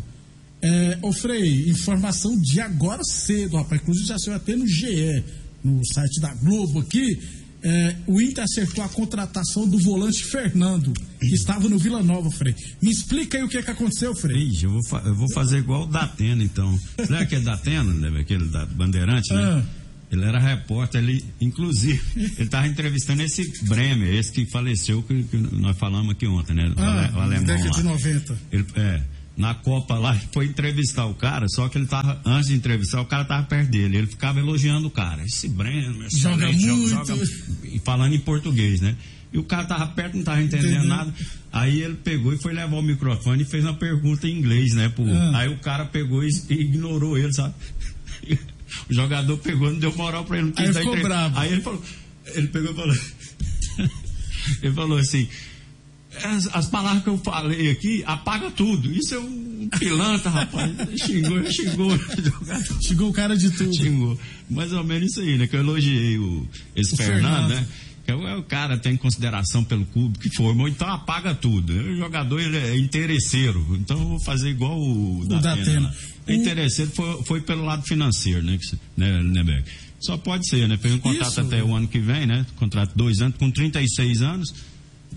É, 0.62 0.98
ô 1.02 1.12
Frei, 1.12 1.68
informação 1.68 2.36
de 2.40 2.60
agora 2.60 3.02
cedo, 3.04 3.56
rapaz. 3.56 3.80
Inclusive 3.80 4.06
já 4.06 4.18
saiu 4.18 4.36
até 4.36 4.56
no 4.56 4.66
GE, 4.66 5.22
no 5.62 5.80
site 5.86 6.20
da 6.20 6.34
Globo 6.34 6.80
aqui. 6.80 7.20
É, 7.62 7.96
o 8.06 8.20
Inter 8.20 8.44
acertou 8.44 8.84
a 8.84 8.88
contratação 8.88 9.66
do 9.68 9.78
volante 9.78 10.25
Fernando, 10.25 10.92
que 11.18 11.34
estava 11.34 11.68
no 11.68 11.78
Vila 11.78 12.02
Nova, 12.02 12.30
Frei. 12.30 12.54
Me 12.80 12.90
explica 12.90 13.38
aí 13.38 13.44
o 13.44 13.48
que, 13.48 13.62
que 13.62 13.70
aconteceu, 13.70 14.14
Frei. 14.14 14.36
Ixi, 14.36 14.64
eu 14.64 14.70
vou, 14.70 15.00
eu 15.00 15.14
vou 15.14 15.32
fazer 15.32 15.58
igual 15.58 15.82
o 15.82 15.86
Datena, 15.86 16.44
então. 16.44 16.78
Lembra 16.98 17.22
aquele 17.22 17.42
Datena, 17.42 17.92
né? 17.92 18.20
aquele 18.20 18.46
da 18.50 18.66
Bandeirante, 18.66 19.32
né? 19.32 19.42
Ah. 19.42 19.86
Ele 20.10 20.25
era 20.25 20.38
repórter, 20.38 21.02
ele, 21.02 21.25
inclusive, 21.40 22.00
ele 22.16 22.42
estava 22.44 22.66
entrevistando 22.68 23.22
esse 23.22 23.64
Bremer, 23.64 24.14
esse 24.14 24.30
que 24.30 24.46
faleceu, 24.46 25.02
que, 25.02 25.25
que 25.25 25.36
nós 25.36 25.76
falamos 25.76 26.12
aqui 26.12 26.26
ontem, 26.28 26.54
né? 26.54 26.68
O, 26.76 26.80
Ah, 26.80 27.10
o 27.16 27.20
alemão 27.20 27.56
lá. 27.58 27.70
de 27.70 27.82
90. 27.82 28.38
Ele, 28.52 28.64
é, 28.76 29.02
na 29.36 29.52
Copa 29.54 29.98
lá, 29.98 30.14
foi 30.32 30.46
entrevistar 30.46 31.06
o 31.06 31.14
cara, 31.14 31.48
só 31.48 31.68
que 31.68 31.76
ele 31.76 31.86
tava, 31.86 32.20
antes 32.25 32.48
de 32.50 32.54
entrevistar, 32.54 33.00
o 33.00 33.04
cara 33.06 33.25
tava 33.25 33.42
perto 33.48 33.68
dele. 33.70 33.96
Ele 33.98 34.06
ficava 34.06 34.38
elogiando 34.38 34.86
o 34.86 34.90
cara. 34.90 35.25
Esse 35.25 35.48
Breno, 35.48 36.06
esse 36.06 36.20
Joga 36.20 36.46
muito. 36.52 36.88
joga, 36.88 37.14
e 37.64 37.78
falando 37.80 38.14
em 38.14 38.20
português, 38.20 38.80
né? 38.80 38.94
E 39.32 39.38
o 39.38 39.44
cara 39.44 39.64
tava 39.66 39.88
perto, 39.88 40.16
não 40.16 40.22
tava 40.25 40.40
entendendo 40.40 40.68
Entendeu? 40.68 40.88
nada. 40.88 41.12
Aí 41.52 41.82
ele 41.82 41.94
pegou 41.96 42.32
e 42.32 42.38
foi 42.38 42.52
levar 42.54 42.76
o 42.76 42.82
microfone 42.82 43.42
e 43.42 43.44
fez 43.44 43.64
uma 43.64 43.75
pergunta 43.75 44.28
em 44.28 44.38
inglês, 44.38 44.72
né? 44.72 44.88
Pro, 44.88 45.04
Ah. 45.12 45.38
Aí 45.38 45.48
o 45.48 45.58
cara 45.58 45.84
pegou 45.84 46.22
e, 46.22 46.28
e 46.48 46.54
ignorou 46.54 47.18
ele, 47.18 47.32
sabe? 47.32 47.52
O 48.88 48.94
jogador 48.94 49.37
pegou, 49.38 49.70
não 49.70 49.78
deu 49.78 49.94
moral 49.96 50.25
pra 50.25 50.38
ele, 50.38 50.46
não 50.46 50.52
quis 50.52 50.76
Aí 50.76 50.85
ficou 50.85 51.00
bravo. 51.00 51.38
Aí 51.38 51.52
ele 51.52 51.62
falou, 51.62 51.82
ele 52.35 52.49
pegou 52.49 52.73
e 52.73 52.75
falou, 52.75 52.96
ele 54.62 54.75
falou 54.75 54.99
assim, 54.99 55.28
as, 56.23 56.49
as 56.54 56.66
palavras 56.68 57.02
que 57.02 57.08
eu 57.08 57.18
falei 57.18 57.70
aqui, 57.70 58.02
apaga 58.06 58.50
tudo. 58.50 58.90
Isso 58.90 59.14
é 59.14 59.18
um 59.18 59.68
pilantra, 59.78 60.30
rapaz. 60.30 60.70
Xingou, 61.00 61.50
xingou. 61.50 61.90
Chegou 62.80 63.11
o 63.11 63.12
cara 63.12 63.37
de 63.37 63.50
tudo. 63.50 63.75
Xingou. 63.76 64.18
Mais 64.49 64.73
ou 64.73 64.85
menos 64.85 65.11
isso 65.11 65.20
aí, 65.20 65.37
né? 65.37 65.46
Que 65.46 65.56
eu 65.56 65.61
elogiei 65.61 66.18
o, 66.18 66.46
esse 66.75 66.94
O 66.94 66.96
Fernando, 66.96 67.49
Fernando. 67.49 67.49
né? 67.50 67.66
É 68.06 68.14
o, 68.14 68.38
o 68.38 68.42
cara 68.42 68.78
tem 68.78 68.96
consideração 68.96 69.64
pelo 69.64 69.84
clube 69.86 70.18
que 70.18 70.30
formou, 70.36 70.68
então 70.68 70.88
apaga 70.88 71.34
tudo. 71.34 71.72
O 71.72 71.96
jogador 71.96 72.40
ele 72.40 72.56
é 72.56 72.76
interesseiro, 72.78 73.64
então 73.80 73.98
eu 73.98 74.08
vou 74.08 74.20
fazer 74.25 74.50
igual 74.50 74.78
o, 74.80 75.25
Datena. 75.26 75.56
Datena. 75.56 75.94
O- 76.28 76.30
É 76.30 76.34
interesseiro 76.34 76.90
foi, 76.92 77.22
foi 77.25 77.40
pelo 77.40 77.64
lado 77.64 77.82
financeiro, 77.86 78.42
né, 78.42 78.58
né, 78.96 79.22
né, 79.22 79.42
Beck? 79.44 79.64
Só 80.00 80.16
pode 80.16 80.48
ser, 80.48 80.68
né? 80.68 80.76
Fez 80.76 80.92
um 80.94 80.98
contrato 80.98 81.30
Isso. 81.30 81.40
até 81.40 81.62
o 81.64 81.75
ano 81.75 81.88
que 81.88 81.98
vem, 81.98 82.26
né? 82.26 82.44
Contrato 82.56 82.92
dois 82.94 83.20
anos, 83.20 83.36
com 83.38 83.50
36 83.50 84.20
anos. 84.22 84.54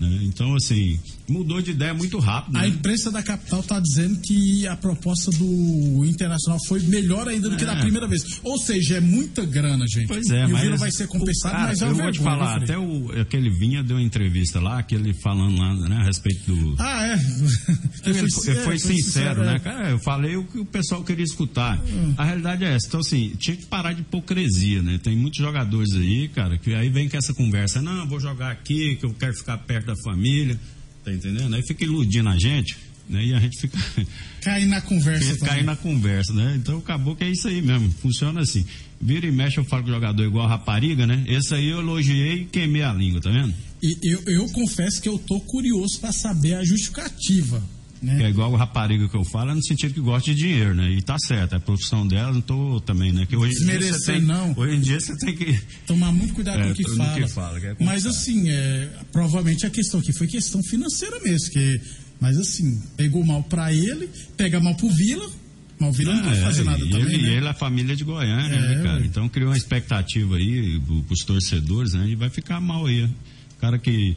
Né? 0.00 0.20
Então, 0.22 0.54
assim, 0.56 0.98
mudou 1.28 1.60
de 1.60 1.72
ideia 1.72 1.92
muito 1.92 2.18
rápido. 2.18 2.56
A 2.56 2.62
Né? 2.62 2.68
imprensa 2.68 3.10
da 3.10 3.22
capital 3.22 3.60
está 3.60 3.78
dizendo 3.78 4.18
que 4.20 4.66
a 4.66 4.74
proposta 4.76 5.30
do 5.32 6.04
Internacional 6.06 6.58
foi 6.66 6.80
melhor 6.80 7.28
ainda 7.28 7.50
do 7.50 7.56
que 7.56 7.64
É. 7.64 7.66
da 7.66 7.76
primeira 7.76 8.08
vez. 8.08 8.40
Ou 8.42 8.56
seja, 8.58 8.96
é 8.96 9.00
muita 9.00 9.44
grana, 9.44 9.84
gente. 9.86 10.08
Pois 10.08 10.28
é, 10.30 10.44
e 10.44 10.48
mas. 10.48 10.60
o 10.60 10.64
Vila 10.64 10.76
vai 10.78 10.90
ser 10.90 11.06
compensado, 11.06 11.54
cara, 11.54 11.68
mas 11.68 11.82
é 11.82 11.84
Eu 11.88 11.94
vou 11.94 12.10
te 12.12 12.18
falar, 12.20 12.56
até 12.62 12.78
o, 12.78 13.12
aquele 13.20 13.50
Vinha 13.50 13.82
deu 13.82 13.96
uma 13.98 14.02
entrevista 14.02 14.58
lá, 14.60 14.78
aquele 14.78 15.12
falando 15.22 15.58
lá, 15.58 15.74
né, 15.88 15.96
a 15.96 16.04
respeito 16.04 16.46
do. 16.54 16.74
Ah, 16.78 17.06
é. 17.06 17.14
Ele 18.08 18.30
foi, 18.30 18.52
é, 18.52 18.54
foi 18.64 18.78
sincero, 18.78 19.44
né? 19.44 19.56
é. 19.56 19.58
Cara, 19.58 19.90
eu 19.90 19.98
falei 19.98 20.36
o 20.36 20.44
que 20.44 20.58
o 20.58 20.64
pessoal 20.64 21.04
queria 21.04 21.24
escutar. 21.24 21.78
A 22.16 22.24
realidade 22.24 22.64
é 22.64 22.74
essa. 22.74 22.86
Então, 22.88 23.00
assim, 23.00 23.34
tinha 23.38 23.56
que 23.56 23.66
parar 23.66 23.92
de 23.92 24.00
hipocrisia, 24.00 24.82
né? 24.82 24.98
Tem 25.02 25.14
muitos 25.16 25.38
jogadores 25.38 25.92
aí, 25.92 26.28
cara, 26.28 26.56
que 26.58 26.72
aí 26.74 26.88
vem 26.88 27.08
com 27.08 27.16
essa 27.16 27.34
conversa. 27.34 27.82
Não, 27.82 28.06
vou 28.08 28.18
jogar 28.20 28.50
aqui, 28.50 28.96
que 28.96 29.04
eu 29.04 29.12
quero 29.14 29.34
ficar 29.34 29.58
perto 29.58 29.89
da 29.94 30.02
família. 30.02 30.58
Tá 31.04 31.12
entendendo? 31.12 31.54
Aí 31.54 31.62
fica 31.62 31.84
iludindo 31.84 32.28
a 32.28 32.38
gente, 32.38 32.76
né? 33.08 33.24
E 33.24 33.34
a 33.34 33.40
gente 33.40 33.60
fica. 33.60 33.78
Cai 34.42 34.64
na 34.66 34.80
conversa. 34.80 35.38
Cair 35.46 35.64
na 35.64 35.76
conversa, 35.76 36.32
né? 36.32 36.54
Então 36.56 36.78
acabou 36.78 37.16
que 37.16 37.24
é 37.24 37.30
isso 37.30 37.48
aí 37.48 37.62
mesmo. 37.62 37.90
Funciona 38.00 38.40
assim. 38.40 38.64
Vira 39.00 39.26
e 39.26 39.32
mexe, 39.32 39.58
eu 39.58 39.64
falo 39.64 39.82
com 39.82 39.90
o 39.90 39.94
jogador 39.94 40.22
igual 40.22 40.46
rapariga, 40.46 41.06
né? 41.06 41.24
Esse 41.26 41.54
aí 41.54 41.70
eu 41.70 41.78
elogiei 41.78 42.42
e 42.42 42.44
queimei 42.44 42.82
a 42.82 42.92
língua, 42.92 43.20
tá 43.20 43.30
vendo? 43.30 43.54
E 43.82 43.96
eu, 44.02 44.22
eu 44.26 44.46
confesso 44.52 45.00
que 45.00 45.08
eu 45.08 45.18
tô 45.18 45.40
curioso 45.40 45.98
para 46.00 46.12
saber 46.12 46.54
a 46.54 46.64
justificativa. 46.64 47.62
Que 48.00 48.06
Né? 48.06 48.24
é 48.24 48.30
igual 48.30 48.54
a 48.54 48.58
rapariga 48.58 49.06
que 49.08 49.14
eu 49.16 49.24
falo, 49.24 49.50
é 49.50 49.54
no 49.54 49.62
sentido 49.62 49.92
que 49.92 50.00
gosta 50.00 50.32
de 50.32 50.40
dinheiro, 50.40 50.74
né? 50.74 50.90
E 50.90 51.02
tá 51.02 51.18
certo, 51.18 51.52
é 51.52 51.56
a 51.56 51.60
profissão 51.60 52.06
dela, 52.08 52.32
não 52.32 52.40
tô 52.40 52.80
também, 52.80 53.12
né? 53.12 53.26
Que 53.26 53.36
hoje 53.36 53.52
Desmerecer, 53.52 54.14
tem, 54.16 54.22
não. 54.22 54.54
Hoje 54.56 54.76
em 54.76 54.80
dia 54.80 54.98
você 54.98 55.14
tem 55.18 55.36
que. 55.36 55.60
Tomar 55.86 56.10
muito 56.10 56.32
cuidado 56.32 56.60
É, 56.60 56.64
com 56.64 56.70
o 56.70 56.74
que 56.74 56.96
fala. 56.96 57.14
que 57.20 57.28
fala, 57.28 57.60
que 57.60 57.66
é 57.66 57.76
mas 57.80 58.06
assim, 58.06 58.48
é, 58.48 58.88
provavelmente 59.12 59.66
a 59.66 59.70
questão 59.70 60.00
aqui 60.00 60.12
foi 60.14 60.26
questão 60.26 60.62
financeira 60.62 61.20
mesmo. 61.20 61.50
Que, 61.50 61.80
mas 62.18 62.38
assim, 62.38 62.82
pegou 62.96 63.22
mal 63.22 63.42
para 63.42 63.70
ele, 63.72 64.08
pega 64.36 64.58
mal 64.60 64.74
pro 64.74 64.88
Vila. 64.88 65.30
Mas 65.78 65.90
o 65.90 65.92
Vila 65.98 66.12
não 66.14 66.20
Ah, 66.20 66.24
pode 66.24 66.38
é, 66.38 66.42
fazer 66.42 66.64
nada 66.64 66.84
e 66.84 66.88
também. 66.90 67.06
ele, 67.06 67.22
né? 67.22 67.28
e 67.28 67.36
ele 67.36 67.46
é 67.46 67.48
a 67.50 67.54
família 67.54 67.96
de 67.96 68.04
Goiânia, 68.04 68.54
É, 68.56 68.76
né, 68.76 68.82
cara? 68.82 69.04
Então 69.04 69.28
criou 69.28 69.50
uma 69.50 69.56
expectativa 69.56 70.36
aí 70.36 70.80
pro- 70.86 71.02
pros 71.04 71.20
torcedores, 71.20 71.92
né? 71.94 72.06
E 72.08 72.14
vai 72.14 72.28
ficar 72.30 72.60
mal 72.60 72.86
aí. 72.86 73.04
O 73.04 73.60
cara 73.60 73.78
que 73.78 74.16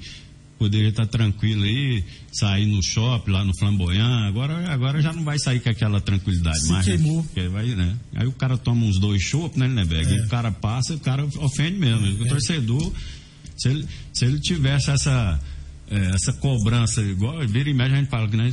poderia 0.63 0.89
estar 0.89 1.05
tranquilo 1.05 1.63
aí, 1.63 2.03
sair 2.31 2.65
no 2.65 2.81
shopping, 2.81 3.31
lá 3.31 3.43
no 3.43 3.53
Flamboyant, 3.57 4.27
agora, 4.29 4.71
agora 4.71 5.01
já 5.01 5.11
não 5.11 5.23
vai 5.23 5.37
sair 5.37 5.59
com 5.59 5.69
aquela 5.69 5.99
tranquilidade 5.99 6.61
Se 6.61 6.71
mais. 6.71 6.87
né? 6.87 6.95
queimou. 6.95 7.21
Porque 7.23 7.47
vai, 7.49 7.65
né? 7.67 7.97
Aí 8.15 8.25
o 8.25 8.31
cara 8.31 8.57
toma 8.57 8.85
uns 8.85 8.97
dois 8.97 9.21
chopps, 9.21 9.57
né, 9.57 9.67
Lindeberg? 9.67 10.09
É. 10.09 10.17
E 10.17 10.21
o 10.21 10.27
cara 10.29 10.51
passa, 10.51 10.93
o 10.93 10.99
cara 10.99 11.25
ofende 11.25 11.77
mesmo. 11.77 12.23
O 12.23 12.27
torcedor, 12.27 12.93
se 13.57 13.67
ele, 13.69 13.85
se 14.13 14.25
ele 14.25 14.39
tivesse 14.39 14.89
essa. 14.89 15.39
é, 15.91 16.15
essa 16.15 16.31
cobrança, 16.33 17.01
igual 17.01 17.45
vira 17.47 17.69
e 17.69 17.73
mexe, 17.73 17.93
a 17.93 17.97
gente 17.97 18.09
fala 18.09 18.27
que 18.27 18.37
né, 18.37 18.49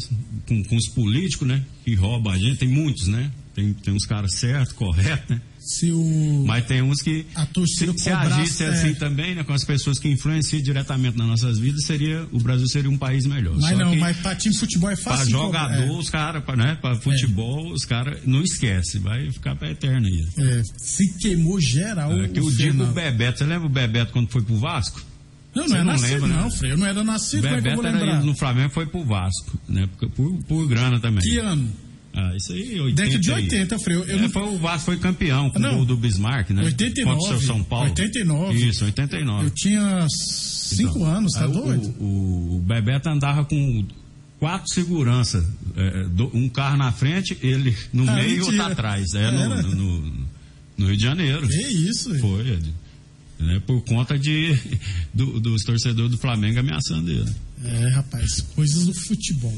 com, 0.48 0.62
com 0.64 0.76
os 0.76 0.88
políticos, 0.88 1.46
né? 1.46 1.64
Que 1.84 1.94
roubam 1.94 2.32
a 2.32 2.38
gente, 2.38 2.58
tem 2.58 2.68
muitos, 2.68 3.06
né? 3.06 3.30
Tem, 3.54 3.72
tem 3.72 3.92
uns 3.92 4.06
caras 4.06 4.34
certos, 4.34 4.72
corretos, 4.72 5.28
né? 5.28 5.40
Se 5.58 5.90
o. 5.92 6.44
Mas 6.46 6.64
tem 6.66 6.80
uns 6.82 7.02
que. 7.02 7.26
A 7.34 7.44
torcida 7.46 7.92
se, 7.92 7.98
se 7.98 8.10
agisse 8.10 8.64
é. 8.64 8.68
assim 8.68 8.94
também, 8.94 9.34
né? 9.34 9.44
Com 9.44 9.52
as 9.52 9.62
pessoas 9.64 9.98
que 9.98 10.08
influenciam 10.08 10.62
diretamente 10.62 11.18
nas 11.18 11.26
nossas 11.26 11.58
vidas, 11.58 11.84
seria, 11.84 12.26
o 12.32 12.38
Brasil 12.38 12.66
seria 12.68 12.88
um 12.88 12.96
país 12.96 13.26
melhor. 13.26 13.54
Mas 13.60 13.76
Só 13.76 13.84
não, 13.84 13.94
mas 13.96 14.16
pra 14.18 14.34
time 14.34 14.54
de 14.54 14.60
futebol 14.60 14.90
é 14.90 14.96
fácil. 14.96 15.30
jogador, 15.30 15.76
cobrar, 15.76 15.98
os 15.98 16.08
caras, 16.10 16.42
né? 16.56 16.78
Pra 16.80 16.94
futebol, 16.94 17.72
os 17.72 17.84
caras 17.84 18.20
não 18.24 18.42
esquece, 18.42 18.98
vai 18.98 19.30
ficar 19.30 19.54
pra 19.54 19.70
eterno 19.70 20.06
aí. 20.06 20.26
É, 20.38 20.60
é, 20.60 20.62
se 20.78 21.18
queimou 21.18 21.60
geral. 21.60 22.12
É, 22.12 22.28
que 22.28 22.40
o 22.40 22.50
Diego 22.50 22.78
Fernando. 22.78 22.94
Bebeto, 22.94 23.38
você 23.38 23.44
lembra 23.44 23.66
o 23.66 23.70
Bebeto 23.70 24.12
quando 24.12 24.30
foi 24.30 24.42
pro 24.42 24.56
Vasco? 24.56 25.02
Não, 25.54 25.66
não 25.66 25.76
é 25.76 25.78
não 25.80 25.92
nascido, 25.92 26.12
lembra, 26.12 26.28
né? 26.28 26.42
não, 26.42 26.50
Frei. 26.50 26.72
Eu 26.72 26.78
não 26.78 26.86
era 26.86 27.00
O 27.00 27.04
nascido, 27.04 27.42
como 27.42 27.46
é 27.48 27.50
que 27.50 27.56
eu 27.58 27.62
Bebeto 27.62 27.82
vou 27.82 27.86
era 27.90 27.98
lembrar? 27.98 28.22
no 28.24 28.34
Flamengo 28.34 28.70
foi 28.70 28.86
pro 28.86 29.04
Vasco, 29.04 29.60
né? 29.68 29.88
Por, 30.16 30.42
por 30.44 30.68
grana 30.68 30.98
também. 31.00 31.20
Que 31.22 31.38
ano? 31.38 31.70
Ah, 32.12 32.34
isso 32.36 32.52
aí, 32.52 32.80
80 32.80 33.02
Década 33.02 33.18
de 33.20 33.32
aí. 33.32 33.42
80, 33.44 33.78
Frei. 33.78 33.96
Eu, 33.96 34.04
É, 34.04 34.16
não- 34.16 34.30
foi, 34.30 34.42
o 34.42 34.58
Vasco 34.58 34.86
foi 34.86 34.96
campeão 34.98 35.48
com 35.50 35.58
Não. 35.60 35.70
o 35.72 35.76
gol 35.76 35.84
do 35.86 35.96
Bismarck, 35.96 36.50
né? 36.50 36.64
89. 36.64 37.20
Contra 37.20 37.36
o 37.36 37.38
seu 37.38 37.46
São 37.46 37.62
Paulo. 37.62 37.84
89. 37.90 38.58
Isso, 38.68 38.84
89. 38.84 39.46
Eu 39.46 39.50
tinha 39.50 40.06
cinco 40.68 40.98
Então, 40.98 41.04
anos, 41.06 41.32
tá 41.34 41.44
aí 41.46 41.52
doido? 41.52 41.94
O, 42.00 42.04
o, 42.04 42.56
o 42.56 42.60
Bebeto 42.62 43.08
andava 43.08 43.44
com 43.44 43.84
quatro 44.40 44.66
segurança, 44.74 45.46
é, 45.76 46.06
um 46.34 46.48
carro 46.48 46.76
na 46.78 46.90
frente, 46.90 47.36
ele 47.42 47.76
no 47.92 48.08
Ah, 48.10 48.14
meio 48.16 48.38
e 48.38 48.40
outro 48.42 48.62
atrás. 48.62 49.14
É, 49.14 49.30
no, 49.30 49.62
no, 49.74 50.00
no- 50.78 50.86
Rio 50.88 50.96
de 50.96 51.02
Janeiro. 51.02 51.46
Que 51.46 51.62
isso. 51.62 52.12
Foi, 52.18 52.48
Ed. 52.54 52.74
Né, 53.38 53.62
por 53.66 53.80
conta 53.84 54.18
de, 54.18 54.54
do- 55.14 55.38
dos 55.40 55.62
torcedores 55.62 56.10
do 56.10 56.18
Flamengo 56.18 56.58
ameaçando 56.58 57.10
ele. 57.10 57.30
É, 57.64 57.88
rapaz, 57.90 58.40
coisas 58.54 58.84
do 58.86 58.94
futebol. 58.94 59.56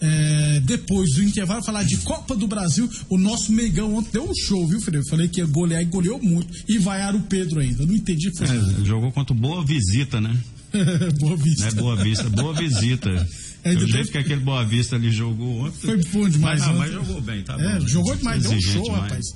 É, 0.00 0.60
depois 0.64 1.10
do 1.14 1.22
intervalo, 1.22 1.62
falar 1.64 1.82
de 1.84 1.96
Copa 1.98 2.34
do 2.34 2.46
Brasil. 2.46 2.88
O 3.08 3.18
nosso 3.18 3.52
Megão 3.52 3.94
ontem 3.96 4.10
deu 4.12 4.24
um 4.28 4.34
show, 4.34 4.66
viu, 4.66 4.80
Felipe? 4.80 5.08
Falei 5.10 5.28
que 5.28 5.40
ia 5.40 5.46
golear 5.46 5.82
e 5.82 5.84
goleou 5.84 6.20
muito. 6.22 6.48
E 6.68 6.78
vaiar 6.78 7.14
o 7.14 7.20
Pedro 7.20 7.60
ainda. 7.60 7.84
Não 7.86 7.94
entendi. 7.94 8.30
Foi 8.36 8.46
É, 8.46 8.84
jogou 8.84 9.12
contra 9.12 9.34
Boa 9.34 9.64
Visita, 9.64 10.20
né? 10.20 10.34
Boa 11.20 11.36
vista. 11.36 11.62
Não 11.62 11.68
é 11.68 11.74
Boa 11.74 11.96
Vista, 11.96 12.28
Boa 12.30 12.54
Visita. 12.54 13.10
É, 13.62 13.72
o 13.72 13.74
depois- 13.74 13.90
jeito 13.92 14.10
que 14.12 14.16
aquele 14.16 14.40
Boa 14.40 14.64
Vista 14.64 14.96
ali 14.96 15.10
jogou 15.10 15.66
ontem. 15.66 15.76
Foi 15.80 15.96
bom 15.98 16.26
demais 16.26 16.60
Mas, 16.60 16.68
não, 16.70 16.78
mas 16.78 16.92
jogou 16.94 17.20
bem, 17.20 17.42
tá 17.42 17.58
bom. 17.58 17.62
É, 17.62 17.78
né? 17.78 17.80
jogou 17.86 18.16
demais, 18.16 18.42
deu 18.42 18.52
um 18.52 18.60
show, 18.62 18.82
demais. 18.84 19.02
rapaz. 19.02 19.26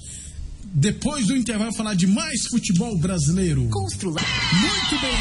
Depois 0.77 1.29
do 1.29 1.37
intervalo, 1.37 1.73
falar 1.73 1.95
de 1.95 2.05
mais 2.05 2.49
futebol 2.51 2.99
brasileiro. 2.99 3.69
Constrular. 3.69 4.25
Muito 4.61 5.01
bem, 5.01 5.15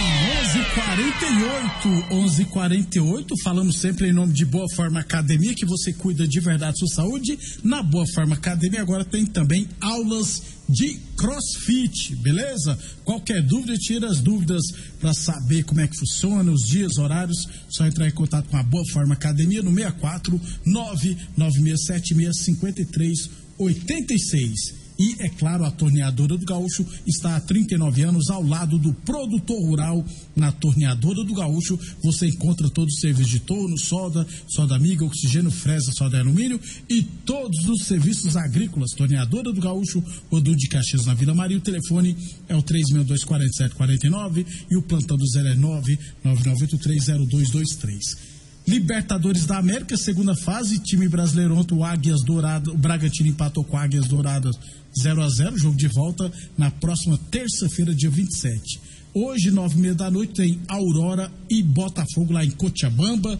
11:48, 2.09 2.09
11:48. 2.09 3.35
Falamos 3.43 3.77
sempre 3.77 4.09
em 4.09 4.11
nome 4.11 4.33
de 4.33 4.45
Boa 4.45 4.65
Forma 4.75 4.99
Academia, 4.99 5.53
que 5.53 5.63
você 5.63 5.93
cuida 5.93 6.27
de 6.27 6.39
verdade 6.39 6.79
sua 6.79 6.87
saúde. 6.87 7.37
Na 7.63 7.83
Boa 7.83 8.05
Forma 8.15 8.33
Academia 8.33 8.81
agora 8.81 9.05
tem 9.05 9.27
também 9.27 9.67
aulas 9.79 10.41
de 10.67 10.97
CrossFit, 11.15 12.15
beleza? 12.15 12.75
Qualquer 13.05 13.43
dúvida, 13.43 13.77
tira 13.77 14.09
as 14.09 14.21
dúvidas 14.21 14.63
para 14.99 15.13
saber 15.13 15.63
como 15.65 15.81
é 15.81 15.87
que 15.87 15.97
funciona, 15.97 16.51
os 16.51 16.63
dias, 16.63 16.97
horários. 16.97 17.37
Só 17.69 17.85
entrar 17.85 18.07
em 18.07 18.11
contato 18.11 18.49
com 18.49 18.57
a 18.57 18.63
Boa 18.63 18.83
Forma 18.91 19.13
Academia 19.13 19.61
no 19.61 19.71
64 19.71 20.41
99676 20.65 22.43
53 22.43 23.29
86. 23.59 24.82
E, 24.97 25.15
é 25.19 25.29
claro, 25.29 25.65
a 25.65 25.71
Torneadora 25.71 26.37
do 26.37 26.45
Gaúcho 26.45 26.85
está 27.05 27.35
há 27.35 27.39
39 27.39 28.03
anos 28.03 28.29
ao 28.29 28.43
lado 28.43 28.77
do 28.77 28.93
produtor 28.93 29.59
rural. 29.61 30.05
Na 30.35 30.51
Torneadora 30.51 31.23
do 31.23 31.33
Gaúcho 31.33 31.79
você 32.03 32.27
encontra 32.27 32.69
todos 32.69 32.93
os 32.93 32.99
serviços 32.99 33.31
de 33.31 33.39
torno, 33.39 33.77
solda, 33.77 34.25
solda 34.47 34.75
amiga, 34.75 35.05
oxigênio, 35.05 35.51
fresa, 35.51 35.91
solda 35.91 36.17
de 36.17 36.21
alumínio 36.21 36.59
e 36.89 37.01
todos 37.01 37.67
os 37.67 37.85
serviços 37.85 38.37
agrícolas. 38.37 38.91
Torneadora 38.91 39.51
do 39.51 39.61
Gaúcho, 39.61 40.03
Rodul 40.31 40.55
de 40.55 40.67
Caxias 40.67 41.05
na 41.05 41.13
Vila 41.13 41.33
Maria. 41.33 41.57
O 41.57 41.61
telefone 41.61 42.15
é 42.47 42.55
o 42.55 42.61
362-4749 42.61 44.45
e 44.69 44.77
o 44.77 44.81
plantão 44.81 45.17
do 45.17 45.25
09 45.25 45.97
99830223. 46.23 48.42
Libertadores 48.65 49.45
da 49.45 49.57
América, 49.57 49.97
segunda 49.97 50.33
fase, 50.35 50.79
time 50.79 51.09
brasileiro 51.09 51.55
ontem, 51.55 51.75
o 51.75 51.83
Águias 51.83 52.21
Douradas, 52.23 52.73
o 52.73 52.77
Bragantino 52.77 53.29
empatou 53.29 53.63
com 53.63 53.77
Águias 53.77 54.07
Douradas 54.07 54.55
0 55.01 55.21
a 55.21 55.29
0 55.29 55.57
jogo 55.57 55.75
de 55.75 55.87
volta 55.87 56.31
na 56.57 56.71
próxima 56.71 57.19
terça-feira, 57.29 57.93
dia 57.93 58.09
27. 58.09 58.79
Hoje, 59.13 59.51
nove 59.51 59.77
e 59.77 59.81
meia 59.81 59.93
da 59.93 60.09
noite, 60.09 60.33
tem 60.33 60.59
Aurora 60.67 61.31
e 61.49 61.61
Botafogo 61.61 62.33
lá 62.33 62.43
em 62.45 62.51
Cochabamba. 62.51 63.37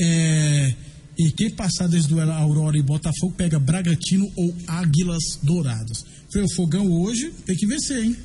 É, 0.00 0.74
E 1.18 1.30
quem 1.32 1.50
passar 1.50 1.86
desde 1.88 2.14
o 2.14 2.20
Aurora 2.20 2.78
e 2.78 2.82
Botafogo 2.82 3.34
pega 3.36 3.58
Bragantino 3.58 4.30
ou 4.36 4.54
Águilas 4.66 5.38
Douradas. 5.42 6.04
Foi 6.32 6.42
o 6.42 6.54
Fogão 6.54 6.90
hoje, 6.90 7.32
tem 7.44 7.56
que 7.56 7.66
vencer, 7.66 8.04
hein? 8.04 8.16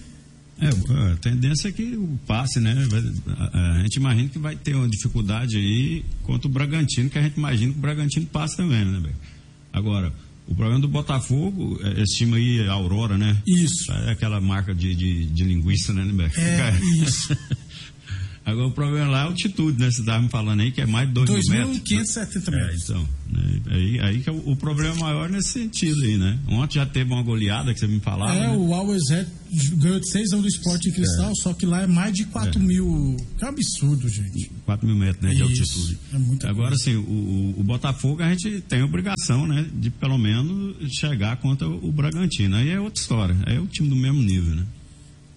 É, 0.59 0.69
a 1.11 1.15
tendência 1.17 1.67
é 1.67 1.71
que 1.71 1.95
o 1.97 2.17
passe, 2.25 2.59
né? 2.59 2.75
A, 3.53 3.81
gente 3.81 3.97
imagina 3.97 4.29
que 4.29 4.39
vai 4.39 4.55
ter 4.55 4.73
uma 4.73 4.87
dificuldade 4.87 5.57
aí 5.57 6.05
contra 6.23 6.47
o 6.47 6.51
Bragantino, 6.51 7.09
que 7.09 7.17
a 7.17 7.21
gente 7.21 7.35
imagina 7.35 7.73
que 7.73 7.77
o 7.77 7.81
Bragantino 7.81 8.25
passe 8.27 8.55
também, 8.55 8.85
né, 8.85 8.99
velho? 8.99 9.15
Agora, 9.73 10.13
o 10.47 10.55
problema 10.55 10.79
do 10.79 10.87
Botafogo, 10.87 11.77
é, 11.83 12.01
esse 12.01 12.17
time 12.17 12.37
aí, 12.37 12.67
Aurora, 12.69 13.17
né? 13.17 13.41
Isso. 13.45 13.91
É 13.91 14.11
aquela 14.11 14.39
marca 14.39 14.73
de, 14.73 14.95
de, 14.95 15.25
de 15.25 15.43
linguiça, 15.43 15.91
né, 15.91 16.05
né 16.05 16.31
É, 16.37 16.79
isso. 17.03 17.37
Agora 18.45 18.67
o 18.67 18.71
problema 18.71 19.09
lá 19.09 19.19
é 19.19 19.21
a 19.21 19.25
altitude, 19.25 19.79
né? 19.79 19.89
Você 19.89 20.01
estava 20.01 20.21
me 20.21 20.29
falando 20.29 20.59
aí 20.59 20.71
que 20.71 20.79
é 20.79 20.85
mais 20.85 21.07
de 21.07 21.15
2 21.15 21.29
mil 21.49 21.67
metros. 21.67 21.79
2.570 21.79 22.51
metros. 22.51 22.89
É, 22.89 22.93
então, 22.93 23.09
né? 23.31 23.61
aí, 23.71 23.99
aí 23.99 24.19
que 24.19 24.29
é 24.29 24.31
o, 24.31 24.51
o, 24.51 24.55
problema 24.55 24.93
maior 24.97 25.27
nesse 25.27 25.49
sentido 25.49 25.99
aí, 26.03 26.15
né? 26.15 26.37
Ontem 26.47 26.75
já 26.75 26.85
teve 26.85 27.11
uma 27.11 27.23
goleada 27.23 27.73
que 27.73 27.79
você 27.79 27.87
me 27.87 27.99
falava. 27.99 28.35
É, 28.35 28.41
né? 28.41 28.55
o 28.55 28.71
Always 28.71 29.09
Red 29.09 29.25
ganhou 29.77 29.99
de 29.99 30.11
6 30.11 30.29
do 30.29 30.47
esporte 30.47 30.89
em 30.89 30.91
cristal, 30.91 31.31
é. 31.31 31.35
só 31.41 31.53
que 31.53 31.65
lá 31.65 31.81
é 31.81 31.87
mais 31.87 32.13
de 32.13 32.25
4 32.25 32.59
é. 32.59 32.63
mil. 32.63 33.17
É 33.41 33.45
um 33.45 33.49
absurdo, 33.49 34.07
gente. 34.07 34.51
4 34.63 34.87
mil 34.87 34.95
metros, 34.95 35.23
né? 35.23 35.29
De 35.33 35.41
Isso, 35.41 35.63
altitude. 35.63 35.99
É 36.13 36.17
muita 36.19 36.47
Agora, 36.47 36.69
coisa. 36.69 36.83
assim, 36.83 36.95
o, 36.97 37.55
o, 37.57 37.63
Botafogo 37.63 38.21
a 38.21 38.29
gente 38.29 38.61
tem 38.61 38.81
a 38.81 38.85
obrigação, 38.85 39.47
né? 39.47 39.67
De 39.73 39.89
pelo 39.89 40.19
menos 40.19 40.75
chegar 40.93 41.37
contra 41.37 41.67
o 41.67 41.91
Bragantino. 41.91 42.57
Aí 42.57 42.69
é 42.69 42.79
outra 42.79 43.01
história. 43.01 43.35
Aí 43.47 43.55
é 43.55 43.59
o 43.59 43.65
time 43.65 43.89
do 43.89 43.95
mesmo 43.95 44.21
nível, 44.21 44.55
né? 44.55 44.65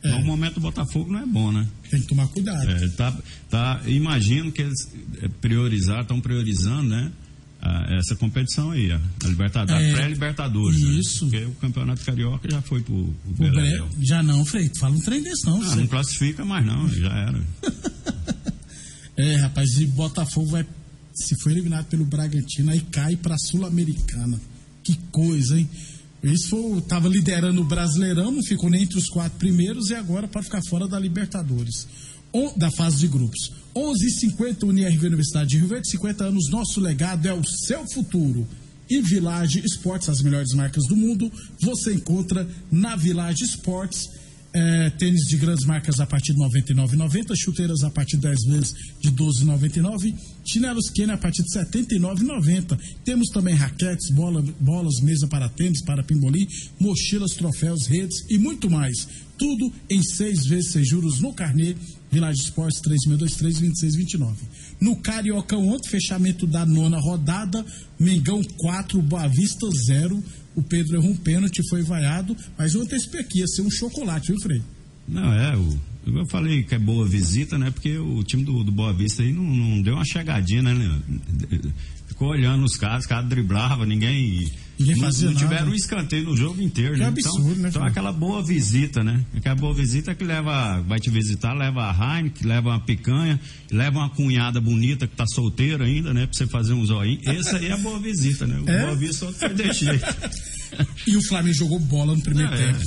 É. 0.02 0.11
No 0.11 0.25
momento 0.25 0.59
o 0.59 0.61
Botafogo 0.61 1.12
não 1.12 1.21
é 1.21 1.26
bom, 1.26 1.50
né? 1.50 1.67
Tem 1.90 2.00
que 2.00 2.07
tomar 2.07 2.28
cuidado. 2.28 2.71
É, 2.71 2.88
tá, 2.90 3.17
tá, 3.50 3.83
imagino 3.87 4.52
que 4.52 4.62
eles 4.62 4.88
é, 5.21 5.28
priorizar, 5.40 6.02
estão 6.02 6.21
priorizando, 6.21 6.90
né? 6.90 7.12
A, 7.61 7.97
essa 7.97 8.14
competição 8.14 8.71
aí, 8.71 8.93
a, 8.93 9.00
a 9.25 9.26
Libertadores, 9.26 9.87
é, 9.87 9.93
pré-Libertadores. 9.93 10.81
Né? 10.81 10.90
Isso. 10.93 11.25
Né? 11.25 11.31
Porque 11.33 11.45
o 11.47 11.55
Campeonato 11.55 12.05
Carioca 12.05 12.49
já 12.49 12.62
foi 12.62 12.81
pro, 12.81 13.12
pro 13.37 13.50
Bre... 13.50 13.85
Já 14.00 14.23
não, 14.23 14.45
Frei, 14.45 14.71
fala 14.78 14.95
um 14.95 15.00
trem 15.00 15.21
desse 15.21 15.45
não. 15.45 15.61
Ah, 15.62 15.75
não 15.75 15.87
classifica 15.88 16.45
mais 16.45 16.64
não, 16.64 16.88
já 16.88 17.12
era. 17.12 17.43
é, 19.17 19.37
rapaz, 19.38 19.69
e 19.78 19.87
Botafogo 19.87 20.52
vai, 20.52 20.64
se 21.12 21.35
for 21.43 21.50
eliminado 21.50 21.87
pelo 21.87 22.05
Bragantino, 22.05 22.71
aí 22.71 22.81
cai 22.83 23.17
pra 23.17 23.37
Sul-Americana. 23.37 24.40
Que 24.85 24.97
coisa, 25.11 25.59
hein? 25.59 25.69
Isso 26.23 26.79
estava 26.79 27.09
liderando 27.09 27.61
o 27.61 27.65
Brasileirão, 27.65 28.33
não 28.33 28.43
ficou 28.43 28.69
nem 28.69 28.83
entre 28.83 28.99
os 28.99 29.09
quatro 29.09 29.39
primeiros 29.39 29.91
e 29.91 29.95
agora 29.95 30.27
para 30.27 30.43
ficar 30.43 30.61
fora 30.69 30.89
da 30.89 30.99
Libertadores, 30.99 31.87
da 32.57 32.71
fase 32.73 32.99
de 32.99 33.09
grupos. 33.09 33.53
11:50 33.75 34.65
Unirv 34.65 35.07
Universidade 35.07 35.51
de 35.51 35.59
Rio 35.59 35.69
Verde, 35.69 35.89
50 35.91 36.25
anos, 36.25 36.51
nosso 36.51 36.81
legado 36.81 37.27
é 37.27 37.33
o 37.33 37.45
seu 37.45 37.85
futuro. 37.89 38.47
E 38.91 39.01
Village 39.03 39.63
Esportes, 39.65 40.09
as 40.09 40.23
melhores 40.23 40.55
marcas 40.55 40.85
do 40.87 40.97
mundo, 40.97 41.31
você 41.61 41.93
encontra 41.93 42.49
na 42.73 42.97
Village 42.97 43.45
Esportes 43.45 44.09
é, 44.53 44.91
tênis 44.91 45.25
de 45.25 45.37
grandes 45.37 45.65
marcas 45.65 46.01
a 46.01 46.07
partir 46.07 46.35
de 46.35 46.43
R$ 46.43 46.49
99,90, 46.49 47.37
chuteiras 47.37 47.83
a 47.83 47.91
partir 47.91 48.17
de 48.17 48.23
10 48.23 48.45
vezes 48.47 48.75
de 49.01 49.09
R$ 49.11 49.15
12,99, 49.15 50.15
chinelos 50.50 50.90
Kenner 50.90 51.14
a 51.14 51.19
partir 51.19 51.43
de 51.43 51.59
R$ 51.59 51.64
79,90. 51.64 52.78
Temos 53.05 53.28
também 53.28 53.55
raquetes, 53.55 54.11
bola, 54.11 54.43
bolas, 54.61 55.00
mesa 55.02 55.26
para 55.26 55.49
tênis, 55.49 55.83
para 55.83 56.02
pimbolim, 56.02 56.47
mochilas, 56.81 57.33
troféus, 57.33 57.87
redes 57.87 58.25
e 58.28 58.38
muito 58.38 58.71
mais. 58.71 59.09
Tudo 59.37 59.73
em 59.88 60.02
seis 60.02 60.47
vezes 60.47 60.73
sem 60.73 60.85
juros 60.85 61.21
no 61.21 61.33
carnê 61.33 61.76
Village 62.11 62.40
Esportes 62.43 62.81
3623-2629. 62.81 64.35
No 64.81 64.97
Cariocão 64.97 65.69
ontem, 65.69 65.90
fechamento 65.90 66.47
da 66.47 66.64
nona 66.64 66.99
rodada, 66.99 67.64
Mengão 67.99 68.43
4, 68.43 69.00
Boa 69.02 69.28
Vista 69.28 69.69
0 69.87 70.23
o 70.59 70.62
Pedro 70.62 70.97
errou 70.97 71.12
um 71.12 71.17
pênalti, 71.17 71.62
foi 71.69 71.83
vaiado, 71.83 72.37
mas 72.57 72.75
eu 72.75 72.83
antecipei 72.83 73.21
aqui, 73.21 73.38
ia 73.38 73.47
ser 73.47 73.62
um 73.62 73.71
chocolate, 73.71 74.33
viu, 74.33 74.40
Frei? 74.40 74.61
Não, 75.09 75.33
é, 75.33 75.56
o, 75.56 75.78
eu 76.06 76.26
falei 76.26 76.63
que 76.63 76.75
é 76.75 76.78
boa 76.78 77.06
visita, 77.06 77.59
né? 77.59 77.71
Porque 77.71 77.97
o 77.99 78.23
time 78.23 78.45
do, 78.45 78.63
do 78.65 78.73
Boa 78.73 78.93
Vista 78.93 79.23
aí 79.23 79.32
não, 79.32 79.45
não 79.45 79.82
deu 79.82 79.95
uma 79.95 80.04
chegadinha, 80.04 80.63
né? 80.63 80.99
Ficou 82.06 82.28
olhando 82.28 82.65
os 82.65 82.76
caras, 82.76 83.00
os 83.00 83.06
caras 83.06 83.28
driblavam, 83.28 83.85
ninguém. 83.87 84.50
Ninguém 84.78 84.97
fazia 84.97 85.26
não, 85.26 85.32
não 85.35 85.41
tiveram 85.41 85.71
um 85.71 85.75
escanteio 85.75 86.25
no 86.25 86.37
jogo 86.37 86.63
inteiro, 86.63 86.95
que 86.95 87.00
né? 87.00 87.06
absurdo, 87.06 87.50
então, 87.50 87.63
né? 87.63 87.69
Então 87.69 87.85
aquela 87.85 88.13
boa 88.13 88.45
visita, 88.45 89.02
né? 89.02 89.25
Aquela 89.37 89.56
boa 89.56 89.75
visita 89.75 90.15
que 90.15 90.25
leva, 90.25 90.80
vai 90.82 91.00
te 91.00 91.11
visitar, 91.11 91.52
leva 91.52 91.91
a 91.91 92.17
Heineken, 92.17 92.47
leva 92.47 92.69
uma 92.71 92.80
picanha, 92.80 93.41
leva 93.71 93.99
uma 93.99 94.11
cunhada 94.11 94.61
bonita 94.61 95.06
que 95.06 95.17
tá 95.17 95.26
solteira 95.26 95.85
ainda, 95.85 96.15
né? 96.15 96.26
Pra 96.26 96.32
você 96.32 96.47
fazer 96.47 96.75
um 96.75 96.87
zoinho. 96.87 97.21
Essa 97.25 97.56
aí 97.59 97.67
é 97.67 97.73
a 97.73 97.76
boa 97.76 97.99
visita, 97.99 98.47
né? 98.47 98.61
O 98.61 98.71
É? 98.71 98.82
Boa 98.82 98.95
Vista 98.95 99.26
só 99.26 99.32
foi 99.32 99.54
desse 99.54 99.85
jeito. 99.85 100.06
E 101.06 101.17
o 101.17 101.23
Flamengo 101.23 101.56
jogou 101.56 101.80
bola 101.80 102.15
no 102.15 102.21
primeiro 102.23 102.52
É, 102.52 102.73
tempo. 102.73 102.87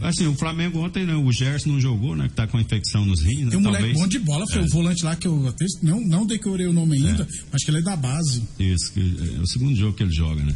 Assim, 0.00 0.26
o 0.26 0.34
Flamengo 0.34 0.78
ontem, 0.80 1.04
né, 1.06 1.14
o 1.14 1.30
Gerson 1.32 1.70
não 1.70 1.80
jogou, 1.80 2.14
né? 2.16 2.28
Que 2.28 2.34
tá 2.34 2.46
com 2.46 2.58
infecção 2.60 3.04
nos 3.04 3.20
rins, 3.22 3.44
né, 3.44 3.50
Tem 3.50 3.58
um 3.58 3.62
moleque 3.62 3.84
talvez. 3.84 3.98
bom 4.00 4.08
de 4.08 4.18
bola, 4.18 4.46
foi 4.46 4.62
É. 4.62 4.64
o 4.64 4.68
volante 4.68 5.04
lá 5.04 5.16
que 5.16 5.26
eu 5.26 5.46
até 5.48 5.64
não, 5.82 6.00
não 6.00 6.26
decorei 6.26 6.66
o 6.66 6.72
nome 6.72 6.96
ainda, 6.96 7.26
acho 7.52 7.64
que 7.64 7.70
ele 7.70 7.78
é 7.78 7.82
da 7.82 7.96
base. 7.96 8.42
Isso, 8.58 8.92
que 8.92 9.00
é 9.36 9.40
o 9.40 9.46
segundo 9.46 9.74
jogo 9.76 9.94
que 9.96 10.02
ele 10.02 10.12
joga, 10.14 10.42
né? 10.42 10.54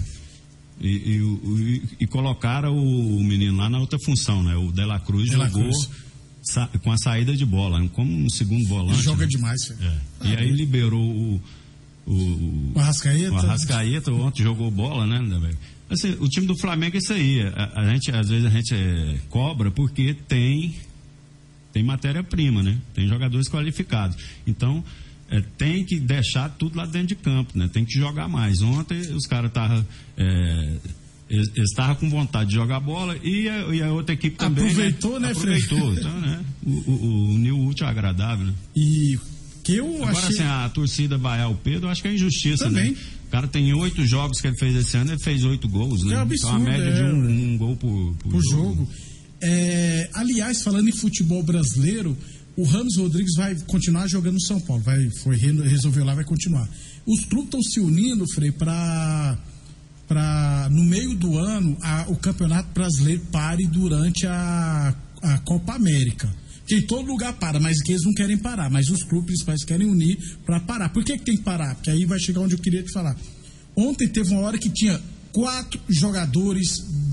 E, 0.80 0.88
e, 0.88 1.16
e- 1.20 1.82
e 2.00 2.06
colocaram 2.06 2.74
o, 2.76 3.22
menino 3.22 3.56
lá 3.58 3.68
na 3.68 3.78
outra 3.78 3.98
função, 4.04 4.42
né? 4.42 4.56
O 4.56 4.72
Dela 4.72 4.98
Cruz 5.00 5.28
De 5.30 5.36
La 5.36 5.46
jogou 5.48 5.64
Cruz. 5.64 5.88
sa- 6.42 6.70
com 6.82 6.90
a 6.90 6.96
saída 6.96 7.36
de 7.36 7.44
bola, 7.44 7.86
como 7.90 8.10
um 8.10 8.30
segundo 8.30 8.66
volante. 8.66 8.94
Ele 8.96 9.02
joga 9.02 9.22
né? 9.24 9.28
demais. 9.28 9.60
É. 9.80 10.26
E 10.28 10.36
aí 10.36 10.50
liberou 10.52 11.02
o, 11.02 11.42
o, 12.06 12.12
o, 12.14 12.72
O 12.74 12.78
Arrascaeta. 12.78 13.32
o 13.32 13.36
Arrascaeta, 13.36 14.12
ontem 14.12 14.42
jogou 14.42 14.70
bola, 14.70 15.06
né, 15.06 15.20
né? 15.20 15.50
Assim, 15.90 16.16
o 16.20 16.28
time 16.28 16.46
do 16.46 16.56
Flamengo 16.56 16.96
é 16.96 16.98
isso 16.98 17.12
aí. 17.12 17.42
A, 17.42 17.80
a 17.80 17.92
gente, 17.92 18.10
às 18.12 18.28
vezes, 18.28 18.46
a 18.46 18.50
gente 18.50 18.74
é, 18.74 19.18
cobra 19.28 19.70
porque 19.72 20.14
tem, 20.14 20.76
tem 21.72 21.82
matéria-prima, 21.82 22.62
né? 22.62 22.78
Tem 22.94 23.08
jogadores 23.08 23.48
qualificados. 23.48 24.16
Então, 24.46 24.84
é, 25.28 25.40
tem 25.58 25.84
que 25.84 25.98
deixar 25.98 26.48
tudo 26.50 26.76
lá 26.76 26.86
dentro 26.86 27.08
de 27.08 27.14
campo, 27.16 27.58
né? 27.58 27.68
Tem 27.72 27.84
que 27.84 27.92
jogar 27.98 28.28
mais. 28.28 28.62
Ontem 28.62 29.00
os 29.00 29.26
caras 29.26 29.50
estavam. 29.50 29.84
É, 30.16 30.76
eles 31.28 31.48
eles 31.54 31.70
estavam 31.70 31.94
com 31.94 32.10
vontade 32.10 32.50
de 32.50 32.56
jogar 32.56 32.80
bola 32.80 33.16
e 33.22 33.48
a, 33.48 33.58
e 33.74 33.82
a 33.82 33.92
outra 33.92 34.14
equipe 34.14 34.36
também. 34.36 34.64
Aproveitou, 34.64 35.20
né, 35.20 35.34
Fred? 35.34 35.64
Aproveitou, 35.64 35.94
então, 35.94 36.20
né? 36.20 36.44
O, 36.66 36.70
o, 36.70 37.30
o 37.34 37.38
Nil 37.38 37.58
útil 37.60 37.86
ao 37.86 37.92
agradável, 37.92 38.46
né? 38.46 38.52
E 38.74 39.18
que 39.62 39.76
eu 39.76 39.86
Agora, 39.96 40.10
achei. 40.10 40.36
assim, 40.36 40.42
a 40.42 40.68
torcida 40.68 41.16
vaiar 41.16 41.50
o 41.50 41.54
Pedro, 41.54 41.86
eu 41.86 41.90
acho 41.90 42.02
que 42.02 42.08
é 42.08 42.14
injustiça, 42.14 42.64
Também. 42.64 42.92
né? 42.92 42.96
O 43.30 43.32
cara 43.32 43.46
tem 43.46 43.72
oito 43.72 44.04
jogos 44.04 44.40
que 44.40 44.48
ele 44.48 44.56
fez 44.58 44.74
esse 44.74 44.96
ano, 44.96 45.12
ele 45.12 45.22
fez 45.22 45.44
oito 45.44 45.68
gols, 45.68 46.02
né? 46.02 46.06
É 46.06 46.12
então, 46.14 46.22
absurdo, 46.22 46.56
a 46.56 46.58
média 46.58 46.92
de 46.92 47.00
é. 47.00 47.04
um, 47.04 47.52
um 47.52 47.56
gol 47.56 47.76
por, 47.76 48.14
por 48.16 48.34
o 48.34 48.42
jogo. 48.50 48.88
É, 49.40 50.10
aliás, 50.14 50.62
falando 50.64 50.88
em 50.88 50.92
futebol 50.92 51.40
brasileiro, 51.40 52.18
o 52.56 52.64
Ramos 52.64 52.96
Rodrigues 52.96 53.34
vai 53.36 53.54
continuar 53.68 54.08
jogando 54.08 54.34
no 54.34 54.40
São 54.42 54.60
Paulo. 54.60 54.82
Vai, 54.82 54.98
foi, 55.22 55.36
re- 55.36 55.62
resolveu 55.62 56.04
lá, 56.04 56.12
vai 56.12 56.24
continuar. 56.24 56.68
Os 57.06 57.24
clubes 57.24 57.44
estão 57.46 57.62
se 57.62 57.78
unindo, 57.78 58.26
Frei, 58.34 58.50
para 58.50 59.38
para 60.08 60.68
no 60.72 60.82
meio 60.82 61.14
do 61.14 61.38
ano 61.38 61.76
a- 61.80 62.06
o 62.08 62.16
Campeonato 62.16 62.68
Brasileiro 62.74 63.22
pare 63.30 63.64
durante 63.68 64.26
a, 64.26 64.92
a 65.22 65.38
Copa 65.38 65.74
América. 65.74 66.28
Que 66.70 66.76
em 66.76 66.82
todo 66.82 67.04
lugar 67.08 67.32
para, 67.32 67.58
mas 67.58 67.82
que 67.82 67.90
eles 67.90 68.04
não 68.04 68.14
querem 68.14 68.38
parar. 68.38 68.70
Mas 68.70 68.88
os 68.90 69.02
clubes 69.02 69.26
principais 69.42 69.64
querem 69.64 69.88
unir 69.88 70.16
para 70.46 70.60
parar. 70.60 70.88
Por 70.90 71.02
que, 71.02 71.18
que 71.18 71.24
tem 71.24 71.36
que 71.36 71.42
parar? 71.42 71.74
Porque 71.74 71.90
aí 71.90 72.04
vai 72.04 72.16
chegar 72.20 72.42
onde 72.42 72.54
eu 72.54 72.60
queria 72.60 72.80
te 72.80 72.92
falar. 72.92 73.16
Ontem 73.74 74.06
teve 74.06 74.30
uma 74.30 74.42
hora 74.42 74.56
que 74.56 74.70
tinha 74.70 75.00
quatro 75.32 75.80
jogadores 75.88 76.68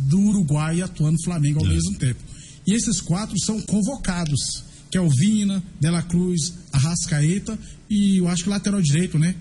do 0.08 0.20
Uruguai 0.20 0.80
atuando 0.84 1.14
no 1.14 1.24
Flamengo 1.24 1.60
ao 1.62 1.66
É. 1.66 1.70
mesmo 1.70 1.96
tempo. 1.98 2.20
E 2.68 2.74
esses 2.76 3.02
quatro 3.02 3.36
são 3.40 3.60
convocados, 3.62 4.64
que 4.92 4.98
é 5.00 5.02
o 5.02 5.10
Vina, 5.10 5.64
Dela 5.82 6.04
Cruz, 6.04 6.54
Arrascaeta 6.72 7.58
e 7.90 8.18
eu 8.18 8.28
acho 8.28 8.44
que 8.44 8.50
o 8.50 8.52
lateral 8.52 8.80
direito, 8.80 9.18
né? 9.18 9.34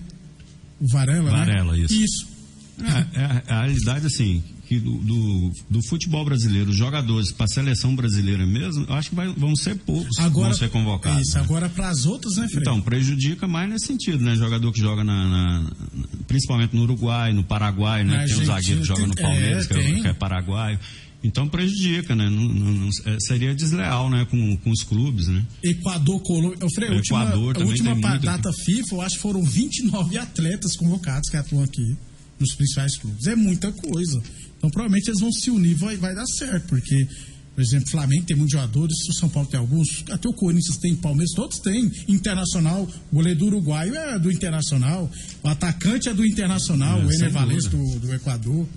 O 0.79 0.87
Varela, 0.91 1.29
né? 1.31 1.37
Varela, 1.45 1.77
isso. 1.77 1.93
Isso. 1.93 2.27
É, 2.81 3.19
é, 3.21 3.53
a 3.53 3.61
realidade, 3.61 4.07
assim, 4.07 4.43
que 4.67 4.79
do, 4.79 4.91
do, 4.97 5.51
do 5.69 5.81
futebol 5.87 6.25
brasileiro, 6.25 6.69
os 6.71 6.75
jogadores 6.75 7.31
para 7.31 7.45
a 7.45 7.47
seleção 7.47 7.95
brasileira 7.95 8.45
mesmo, 8.45 8.85
eu 8.87 8.93
acho 8.95 9.09
que 9.09 9.15
vai- 9.15 9.33
vão 9.33 9.55
ser 9.55 9.75
poucos 9.77 10.17
Agora, 10.19 10.49
vão 10.49 10.57
ser 10.57 10.69
convocados. 10.69 11.21
Isso, 11.27 11.37
né? 11.37 11.43
agora 11.43 11.69
para 11.69 11.89
as 11.89 12.05
outras, 12.05 12.35
né, 12.35 12.47
Fred? 12.47 12.61
Então, 12.61 12.81
prejudica 12.81 13.47
mais 13.47 13.69
nesse 13.69 13.87
sentido, 13.87 14.23
né? 14.23 14.35
Jogador 14.35 14.71
que 14.73 14.79
joga 14.79 15.03
na, 15.03 15.27
na- 15.27 15.71
principalmente 16.27 16.75
no 16.75 16.83
Uruguai, 16.83 17.31
no 17.33 17.43
Paraguai, 17.43 18.03
né? 18.03 18.25
Tem 18.25 18.35
um 18.37 18.45
zagueiro 18.45 18.81
que 18.81 18.87
joga 18.87 19.07
no 19.07 19.13
tem- 19.13 19.23
Palmeiras, 19.25 19.65
é, 19.65 19.67
que, 19.67 19.79
é, 19.79 20.01
que 20.01 20.07
é 20.07 20.13
paraguaio. 20.13 20.79
Então 21.23 21.47
prejudica, 21.47 22.15
né? 22.15 22.29
Não- 22.29 22.47
não- 22.47 22.89
é, 23.05 23.17
seria 23.21 23.55
desleal, 23.55 24.09
né? 24.09 24.25
Com, 24.29 24.55
com 24.57 24.69
os 24.69 24.83
clubes, 24.83 25.27
né? 25.27 25.43
Equador, 25.63 26.19
Colômbia. 26.21 26.57
Eu 26.61 26.69
falei, 26.75 26.89
a 26.89 26.93
última, 26.93 27.21
Equador 27.23 27.57
a 27.57 27.65
última 27.65 27.93
muita- 27.95 28.17
data 28.19 28.51
FIFA, 28.65 28.95
eu 28.95 29.01
acho 29.01 29.15
que 29.15 29.21
foram 29.21 29.43
29 29.43 30.17
atletas 30.17 30.75
convocados 30.75 31.29
que 31.29 31.37
atuam 31.37 31.63
aqui 31.63 31.95
nos 32.39 32.53
principais 32.53 32.95
clubes. 32.97 33.25
É 33.25 33.35
muita 33.35 33.71
coisa. 33.71 34.21
Então, 34.57 34.69
provavelmente 34.69 35.09
eles 35.09 35.19
vão 35.19 35.31
se 35.31 35.49
unir, 35.51 35.75
vai, 35.75 35.97
vai 35.97 36.13
dar 36.15 36.25
certo, 36.25 36.67
porque 36.67 37.07
Por 37.57 37.63
exemplo, 37.63 37.89
Flamengo 37.89 38.23
tem 38.23 38.37
muitos 38.37 38.53
jogadores, 38.53 38.95
o 39.09 39.13
São 39.13 39.29
Paulo 39.29 39.49
tem 39.49 39.59
alguns, 39.59 40.03
até 40.11 40.29
o 40.29 40.33
Corinthians 40.33 40.77
tem, 40.77 40.95
Palmeiras, 40.95 41.31
todos 41.35 41.57
têm. 41.57 41.91
Internacional, 42.07 42.87
o 43.11 43.15
goleiro 43.15 43.39
do 43.39 43.45
Uruguai 43.47 43.89
é 43.89 44.19
do 44.19 44.31
Internacional, 44.31 45.09
o 45.41 45.47
atacante 45.47 46.07
é 46.07 46.13
do 46.13 46.23
Internacional, 46.23 47.01
É, 47.01 47.05
o 47.05 47.11
Ener 47.11 47.31
Valencia 47.31 47.69
do, 47.71 47.99
do 47.99 48.13
Equador. 48.13 48.67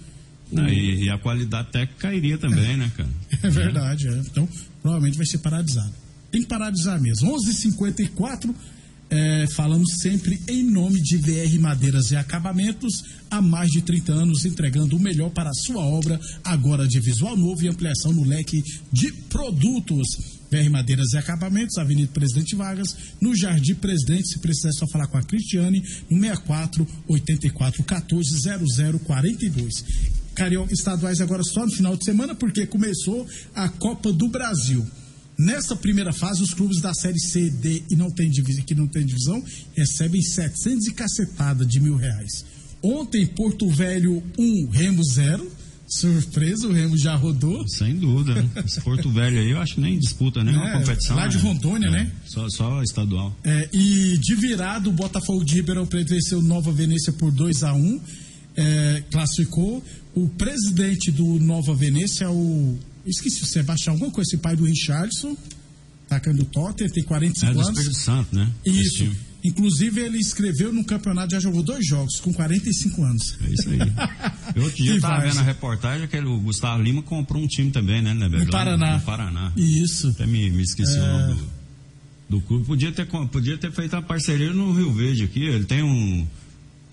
Não, 0.51 0.67
e, 0.67 1.05
e 1.05 1.11
a 1.11 1.19
qualidade 1.19 1.71
técnica 1.71 2.01
cairia 2.01 2.39
também, 2.39 2.79
né, 2.79 2.91
cara? 2.97 3.09
É 3.43 3.51
verdade, 3.51 4.09
é. 4.09 4.19
então 4.19 4.49
provavelmente 4.81 5.19
vai 5.19 5.27
ser 5.27 5.39
paralisado. 5.39 5.93
Tem 6.31 6.41
que 6.41 6.49
paralisar 6.49 6.99
mesmo. 6.99 7.31
11:54 7.37 8.55
é, 9.11 9.47
falamos 9.49 9.99
sempre 10.01 10.41
em 10.47 10.63
nome 10.63 11.01
de 11.03 11.17
VR 11.17 11.59
Madeiras 11.59 12.13
e 12.13 12.17
Acabamentos, 12.17 13.03
há 13.29 13.43
mais 13.43 13.69
de 13.71 13.83
30 13.83 14.13
anos 14.13 14.45
entregando 14.45 14.97
o 14.97 15.01
melhor 15.01 15.31
para 15.31 15.51
a 15.51 15.55
sua 15.55 15.85
obra, 15.85 16.19
agora 16.45 16.87
de 16.87 17.01
visual 17.01 17.37
novo 17.37 17.65
e 17.65 17.69
ampliação 17.69 18.13
no 18.13 18.25
leque 18.25 18.63
de 18.93 19.13
produtos. 19.29 20.07
VR 20.51 20.71
Madeiras 20.71 21.13
e 21.13 21.19
Acabamentos, 21.19 21.79
Avenida 21.79 22.11
Presidente 22.13 22.57
Vargas, 22.57 22.97
no 23.21 23.37
Jardim 23.37 23.75
Presidente, 23.75 24.29
se 24.29 24.39
precisar 24.39 24.71
é 24.71 24.73
só 24.73 24.87
falar 24.87 25.07
com 25.09 25.17
a 25.17 25.23
Cristiane, 25.23 25.83
no 26.09 26.21
64 26.21 26.87
84 27.09 27.83
14 27.83 28.31
0042. 29.05 29.85
Carioca 30.35 30.73
estaduais 30.73 31.21
agora 31.21 31.43
só 31.43 31.65
no 31.65 31.73
final 31.73 31.97
de 31.97 32.05
semana, 32.05 32.35
porque 32.35 32.67
começou 32.67 33.27
a 33.55 33.69
Copa 33.69 34.13
do 34.13 34.29
Brasil. 34.29 34.87
Nessa 35.45 35.75
primeira 35.75 36.13
fase, 36.13 36.43
os 36.43 36.53
clubes 36.53 36.81
da 36.81 36.93
Série 36.93 37.19
C, 37.19 37.49
D 37.51 37.83
e 37.91 37.97
não 37.97 38.11
tem 38.11 38.29
divisão, 38.31 38.63
que 38.65 38.75
não 38.75 38.87
tem 38.87 39.05
divisão, 39.07 39.43
recebem 39.77 40.21
700 40.23 40.87
e 40.87 40.93
cacetada 40.93 41.65
de 41.65 41.81
mil 41.81 41.97
reais. 41.97 42.45
Ontem, 42.83 43.27
Porto 43.27 43.69
Velho 43.69 44.23
1, 44.39 44.69
Remo 44.71 45.03
0. 45.05 45.51
Surpresa, 45.93 46.69
o 46.69 46.73
Remo 46.73 46.97
já 46.97 47.17
rodou. 47.17 47.67
Sem 47.69 47.97
dúvida. 47.97 48.41
Né? 48.41 48.49
Esse 48.65 48.81
Porto 48.81 49.11
Velho 49.11 49.41
aí, 49.41 49.51
eu 49.51 49.61
acho 49.61 49.75
que 49.75 49.81
nem 49.81 49.99
disputa 49.99 50.45
nenhuma 50.45 50.69
É, 50.69 50.79
competição. 50.79 51.17
lá 51.17 51.27
de 51.27 51.37
né? 51.37 51.43
Rondônia, 51.43 51.87
É, 51.89 51.91
né? 51.91 52.13
Só, 52.27 52.49
só 52.49 52.81
estadual. 52.83 53.37
É, 53.43 53.69
e 53.73 54.17
de 54.19 54.35
virado, 54.37 54.89
o 54.91 54.93
Botafogo 54.93 55.45
de 55.45 55.55
Ribeirão 55.57 55.85
Preto 55.87 56.11
venceu 56.11 56.41
Nova 56.41 56.71
Venécia 56.71 57.13
por 57.13 57.33
2 57.33 57.65
a 57.65 57.75
1 57.75 58.01
é, 58.57 59.03
classificou. 59.11 59.83
O 60.15 60.29
presidente 60.29 61.11
do 61.11 61.25
Nova 61.41 61.75
Venécia 61.75 62.27
é 62.27 62.29
o. 62.29 62.79
Esqueci 63.07 63.43
o 63.43 63.47
Sebastião, 63.47 63.95
alguma 63.95 64.11
coisa, 64.11 64.29
esse 64.31 64.37
pai 64.39 64.55
do 64.57 64.65
Richardson, 64.65 65.37
atacando 66.07 66.43
o 66.43 66.45
Tottenham, 66.45 66.91
tem 66.91 67.03
45 67.05 67.51
É 67.51 67.55
do 67.55 67.61
anos. 67.61 67.79
Espírito 67.79 68.01
Santo, 68.01 68.37
né? 68.37 68.49
Isso. 68.65 69.11
Inclusive, 69.43 70.01
ele 70.03 70.19
escreveu 70.19 70.71
no 70.71 70.85
campeonato, 70.85 71.33
já 71.33 71.41
jogou 71.41 71.63
dois 71.63 71.87
jogos, 71.87 72.21
com 72.21 72.31
45 72.31 73.03
anos. 73.03 73.39
É 73.43 73.49
isso 73.51 73.69
aí. 73.71 73.79
Eu 74.55 74.65
outro 74.65 74.77
dia 74.77 74.93
Que 74.93 74.97
eu 74.99 75.01
tava 75.01 75.15
várzea. 75.15 75.31
vendo 75.33 75.41
a 75.41 75.45
reportagem 75.45 76.09
que 76.09 76.19
o 76.19 76.41
Gustavo 76.41 76.83
Lima 76.83 77.03
comprou 77.03 77.43
um 77.43 77.47
time 77.47 77.71
também, 77.71 78.03
né? 78.03 78.13
né 78.13 78.29
No 78.29 78.47
Paraná. 78.51 78.97
No 78.99 79.01
Paraná. 79.03 79.53
Isso. 79.57 80.09
Até 80.09 80.27
me, 80.27 80.51
me 80.51 80.63
esqueci 80.63 80.95
É. 80.97 81.01
o 81.01 81.07
nome 81.07 81.35
do, 81.35 81.49
do 82.37 82.41
clube. 82.43 82.67
Podia 82.67 82.93
ter, 82.93 83.07
podia 83.07 83.57
ter 83.57 83.73
feito 83.73 83.95
uma 83.97 84.03
parceria 84.03 84.53
no 84.53 84.73
Rio 84.75 84.93
Verde 84.93 85.25
aqui. 85.25 85.41
Ele 85.45 85.65
tem 85.65 85.83
um 85.83 86.27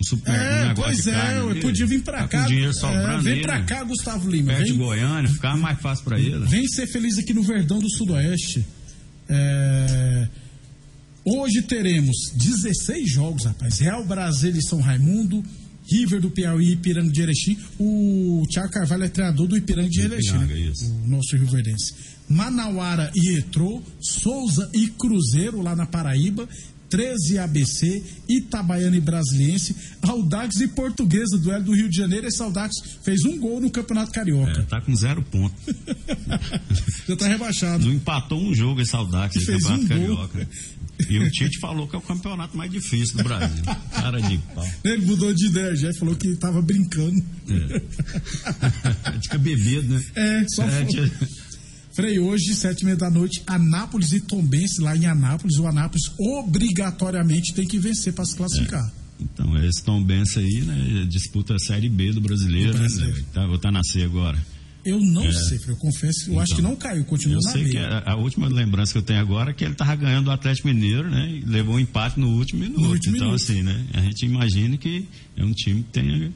super 0.02 0.34
É, 0.34 0.68
negócio 0.68 0.82
pois 0.84 1.02
de 1.02 1.10
é, 1.10 1.12
carne 1.12 1.60
podia 1.60 1.86
vir 1.86 2.02
pra 2.02 2.18
tá 2.22 2.28
cá. 2.28 2.46
Dinheiro 2.46 2.70
é, 2.70 2.74
sobrando 2.74 3.22
vem 3.22 3.34
aí, 3.34 3.42
pra 3.42 3.58
né? 3.58 3.64
cá, 3.66 3.82
Gustavo 3.84 4.30
Lima. 4.30 4.52
Perto 4.52 4.64
de 4.64 4.72
Vem, 4.72 4.78
Goiânia, 4.78 5.30
ficava 5.30 5.56
mais 5.56 5.80
fácil 5.80 6.04
pra 6.04 6.18
ele. 6.18 6.46
Vem 6.46 6.66
ser 6.68 6.86
feliz 6.86 7.18
aqui 7.18 7.34
no 7.34 7.42
Verdão 7.42 7.78
do 7.78 7.90
Sudoeste. 7.90 8.64
É, 9.28 10.28
Hoje 11.30 11.60
teremos 11.60 12.32
16 12.34 13.12
jogos, 13.12 13.44
rapaz. 13.44 13.80
Real 13.80 14.02
Brasília 14.02 14.58
e 14.58 14.62
São 14.62 14.80
Raimundo, 14.80 15.44
River 15.86 16.22
do 16.22 16.30
Piauí 16.30 16.68
e 16.68 16.72
Ipiranga 16.72 17.12
de 17.12 17.20
Erechim. 17.20 17.58
O 17.78 18.46
Thiago 18.50 18.72
Carvalho 18.72 19.04
é 19.04 19.08
treinador 19.08 19.46
do 19.46 19.54
Ipiranga 19.54 19.90
de 19.90 20.00
Erechim, 20.00 20.38
né? 20.38 20.72
o 21.04 21.08
nosso 21.08 21.36
riverdense. 21.36 21.92
Manauara 22.30 23.10
e 23.14 23.36
Etrô, 23.36 23.82
Souza 24.00 24.70
e 24.72 24.88
Cruzeiro 24.88 25.60
lá 25.60 25.76
na 25.76 25.84
Paraíba. 25.84 26.48
13 26.90 27.38
ABC, 27.38 28.02
Itabaiana 28.28 28.96
e 28.96 29.00
Brasiliense, 29.00 29.74
Audax 30.02 30.56
e 30.60 30.68
Portuguesa, 30.68 31.36
duelo 31.38 31.64
do 31.64 31.74
Rio 31.74 31.88
de 31.88 31.96
Janeiro. 31.96 32.26
Esse 32.26 32.42
Audax 32.42 32.74
fez 33.02 33.24
um 33.24 33.38
gol 33.38 33.60
no 33.60 33.70
Campeonato 33.70 34.10
É, 34.10 34.14
Carioca. 34.14 34.62
tá 34.64 34.80
com 34.80 34.94
zero 34.96 35.22
ponto. 35.22 35.54
Já 37.08 37.16
tá 37.16 37.26
rebaixado. 37.28 37.84
Não 37.84 37.92
empatou 37.92 38.40
um 38.42 38.54
jogo 38.54 38.80
esse 38.80 38.94
Audax 38.96 39.34
E 39.34 39.38
esse 39.38 39.46
fez 39.46 39.62
campeonato 39.64 39.94
um 39.94 40.06
gol. 40.06 40.16
carioca. 40.28 40.48
E 41.08 41.16
o 41.18 41.30
Tite 41.30 41.60
falou 41.60 41.86
que 41.86 41.94
é 41.94 41.98
o 41.98 42.02
campeonato 42.02 42.56
mais 42.56 42.70
difícil 42.72 43.18
do 43.18 43.22
Brasil. 43.22 43.62
Cara 43.92 44.20
de 44.20 44.36
pau. 44.52 44.68
Ele 44.82 45.06
mudou 45.06 45.32
de 45.32 45.46
ideia 45.46 45.76
já 45.76 45.92
falou 45.94 46.16
que 46.16 46.34
tava 46.36 46.60
brincando. 46.60 47.22
É. 47.48 47.80
Fica 49.22 49.38
bebido, 49.38 49.94
né? 49.94 50.04
É, 50.16 50.44
só 50.48 50.64
É, 50.64 50.84
Frei, 51.98 52.20
hoje, 52.20 52.54
sete 52.54 52.82
e 52.82 52.84
meia 52.84 52.96
da 52.96 53.10
noite, 53.10 53.42
Anápolis 53.44 54.12
e 54.12 54.20
Tombense, 54.20 54.80
lá 54.80 54.96
em 54.96 55.04
Anápolis. 55.06 55.58
O 55.58 55.66
Anápolis 55.66 56.04
obrigatoriamente 56.16 57.52
tem 57.52 57.66
que 57.66 57.76
vencer 57.76 58.12
para 58.12 58.24
se 58.24 58.36
classificar. 58.36 58.88
Então, 59.20 59.58
esse 59.64 59.82
Tom 59.82 60.00
Benz 60.04 60.36
aí, 60.36 60.62
né? 60.64 61.06
Disputa 61.10 61.56
a 61.56 61.58
Série 61.58 61.88
B 61.88 62.12
do 62.12 62.20
brasileiro, 62.20 62.70
Do 62.70 62.78
brasileiro. 62.78 63.16
né? 63.16 63.24
Tá, 63.34 63.46
vou 63.48 63.58
tá 63.58 63.72
na 63.72 63.82
C 63.82 64.04
agora. 64.04 64.38
Eu 64.84 65.00
não 65.00 65.32
sei, 65.32 65.58
Frei, 65.58 65.74
eu 65.74 65.76
confesso, 65.76 66.30
eu 66.30 66.38
acho 66.38 66.54
que 66.54 66.62
não 66.62 66.76
caiu, 66.76 67.04
continua 67.04 67.34
É. 67.34 67.38
Eu 67.40 67.42
na 67.42 67.50
sei 67.50 67.64
B. 67.64 67.70
que 67.70 67.78
a, 67.78 68.12
a 68.12 68.14
última 68.14 68.46
lembrança 68.46 68.92
que 68.92 68.98
eu 68.98 69.02
tenho 69.02 69.18
agora 69.18 69.50
é 69.50 69.52
que 69.52 69.64
ele 69.64 69.74
tava 69.74 69.96
ganhando 69.96 70.26
do 70.26 70.30
Atlético 70.30 70.68
Mineiro, 70.68 71.10
né? 71.10 71.28
E 71.28 71.40
levou 71.44 71.74
um 71.74 71.80
empate 71.80 72.20
no 72.20 72.28
último 72.28 72.60
minuto. 72.60 72.80
No 72.80 72.90
último 72.90 73.16
então, 73.16 73.26
minuto. 73.26 73.42
assim, 73.42 73.60
né? 73.62 73.86
A 73.94 74.02
gente 74.02 74.24
imagina 74.24 74.76
que 74.76 75.04
é 75.36 75.44
um 75.44 75.52
time 75.52 75.82
que 75.82 75.90
tenha 75.90 76.32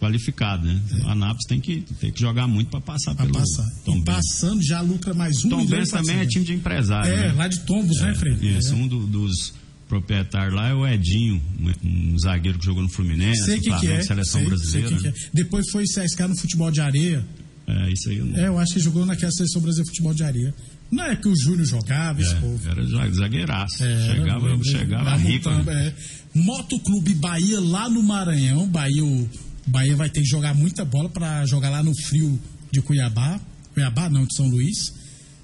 qualificado, 0.00 0.66
né? 0.66 0.80
O 1.04 1.08
Anápolis 1.08 1.44
tem 1.48 1.60
que, 1.60 1.80
tem 2.00 2.10
que 2.10 2.20
jogar 2.20 2.46
muito 2.46 2.68
para 2.70 2.80
passar 2.80 3.12
É. 3.12 3.14
Pra 3.14 3.26
pelo 3.26 3.38
passar. 3.38 3.66
Tom 3.84 3.96
e 3.98 4.04
passando 4.04 4.62
já 4.62 4.80
lucra 4.80 5.14
mais 5.14 5.44
um 5.44 5.48
Tom 5.48 5.64
Benz 5.66 5.90
também 5.90 6.16
é 6.16 6.24
400. 6.24 6.32
time 6.32 6.44
de 6.44 6.52
empresário, 6.54 7.10
É, 7.12 7.28
né? 7.28 7.32
lá 7.32 7.48
de 7.48 7.60
Tombos, 7.60 8.00
né, 8.00 8.14
Frei? 8.14 8.34
Isso, 8.34 8.72
É. 8.72 8.76
um 8.76 8.86
do- 8.86 9.06
dos 9.06 9.54
proprietários 9.88 10.54
lá 10.54 10.68
é 10.68 10.74
o 10.74 10.86
Edinho, 10.86 11.40
um, 11.84 12.12
um 12.14 12.18
zagueiro 12.18 12.58
que 12.58 12.64
jogou 12.66 12.82
no 12.82 12.88
Fluminense, 12.88 13.44
Sei 13.44 13.60
que 13.60 13.68
Flamengo, 13.70 13.92
é. 13.92 14.02
seleção 14.02 14.40
sei, 14.40 14.48
brasileira. 14.48 14.88
sei 14.88 14.98
quem 14.98 15.12
que 15.12 15.18
é. 15.18 15.30
Depois 15.32 15.70
foi 15.70 15.84
CSK 15.84 16.22
no 16.28 16.36
futebol 16.36 16.70
de 16.70 16.80
areia. 16.80 17.24
É, 17.68 17.90
isso 17.92 18.10
aí 18.10 18.18
eu 18.18 18.26
não. 18.26 18.36
É, 18.38 18.46
eu 18.48 18.58
acho 18.58 18.74
que 18.74 18.80
jogou 18.80 19.04
naquela 19.06 19.32
seleção 19.32 19.60
brasileira 19.62 19.88
futebol 19.88 20.14
de 20.14 20.22
areia. 20.22 20.54
Não 20.90 21.02
é 21.04 21.16
que 21.16 21.26
o 21.26 21.34
Júnior 21.36 21.66
jogava, 21.66 22.20
esse 22.20 22.34
povo. 22.36 22.60
É, 22.64 22.70
era 22.70 22.86
za- 22.86 23.10
zagueiraço. 23.10 23.82
É, 23.82 24.14
chegava 24.14 24.48
era- 24.48 24.62
chegava 24.64 25.08
era 25.10 25.16
rico. 25.16 25.50
né? 25.50 25.64
é. 25.88 26.38
Motoclube 26.38 27.14
Bahia 27.14 27.58
lá 27.60 27.88
no 27.88 28.02
Maranhão. 28.02 28.68
Bahia, 28.68 29.04
o 29.04 29.28
Bahia 29.66 29.96
vai 29.96 30.08
ter 30.08 30.20
que 30.20 30.28
jogar 30.28 30.54
muita 30.54 30.84
bola 30.84 31.08
para 31.08 31.44
jogar 31.46 31.70
lá 31.70 31.82
no 31.82 31.94
frio 31.94 32.38
de 32.70 32.80
Cuiabá. 32.80 33.40
Cuiabá, 33.74 34.08
não, 34.08 34.24
de 34.24 34.34
São 34.34 34.46
Luís. 34.46 34.94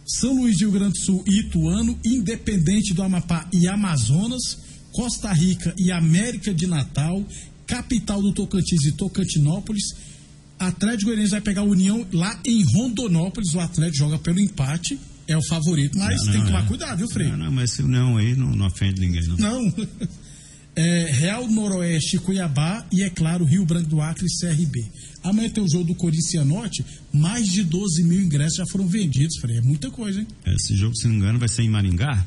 São 0.07 0.35
Luís 0.35 0.57
de 0.57 0.65
Rio 0.65 0.73
Grande 0.73 0.99
do 0.99 1.05
Sul 1.05 1.25
e 1.27 1.41
Ituano, 1.41 1.99
Independente 2.05 2.93
do 2.95 3.03
Amapá 3.03 3.49
e 3.53 3.69
Amazonas, 3.69 4.59
Costa 4.93 5.33
Rica 5.33 5.75
e 5.79 5.91
América 5.91 6.53
de 6.53 6.67
Natal, 6.67 7.25
capital 7.67 8.21
do 8.21 8.33
Tocantins 8.33 8.85
e 8.85 8.93
Tocantinópolis. 8.93 9.95
Atlético 10.59 11.07
Goianiense 11.07 11.33
vai 11.33 11.41
pegar 11.41 11.63
a 11.63 11.65
União 11.65 12.07
lá 12.13 12.39
em 12.45 12.63
Rondonópolis. 12.63 13.55
O 13.55 13.61
Atlético 13.61 13.97
joga 13.99 14.19
pelo 14.19 14.39
empate, 14.39 14.99
é 15.27 15.37
o 15.37 15.43
favorito, 15.43 15.99
mas 15.99 16.17
Não, 16.27 16.33
tem 16.33 16.41
que 16.41 16.47
tomar 16.47 16.65
é. 16.65 16.67
cuidado, 16.67 16.99
viu, 16.99 17.09
Frei? 17.09 17.29
Não, 17.29 17.39
não, 17.39 17.53
mas 17.53 17.73
esse 17.73 17.83
não 17.83 18.17
aí 18.17 18.37
não, 18.37 18.55
não 18.55 18.67
ofende 18.67 19.01
ninguém, 19.01 19.23
não. 19.27 19.37
Não. 19.37 19.75
É, 20.75 21.11
Real 21.13 21.47
Noroeste, 21.51 22.19
Cuiabá 22.19 22.87
e, 22.91 23.03
é 23.03 23.11
claro, 23.11 23.45
Rio 23.45 23.65
Branco 23.67 23.89
do 23.89 24.01
Acre 24.01 24.27
e 24.27 24.41
CRB. 24.41 24.85
Amanhã 25.23 25.51
tem 25.51 25.63
o 25.63 25.69
jogo 25.69 25.85
do 25.85 25.95
Corinthians 25.95 26.27
e 26.27 26.31
Cianorte. 26.31 26.85
Mais 27.13 27.47
de 27.47 27.63
12 27.63 28.03
mil 28.05 28.21
ingressos 28.21 28.57
já 28.57 28.67
foram 28.67 28.87
vendidos, 28.87 29.37
Frei. 29.39 29.59
É 29.59 29.61
muita 29.61 29.91
coisa, 29.91 30.21
hein? 30.21 30.27
Esse 30.47 30.75
jogo, 30.75 30.97
se 30.97 31.05
não 31.05 31.13
me 31.13 31.19
engano, 31.19 31.39
vai 31.39 31.49
ser 31.49 31.63
em 31.63 31.69
Maringá? 31.69 32.27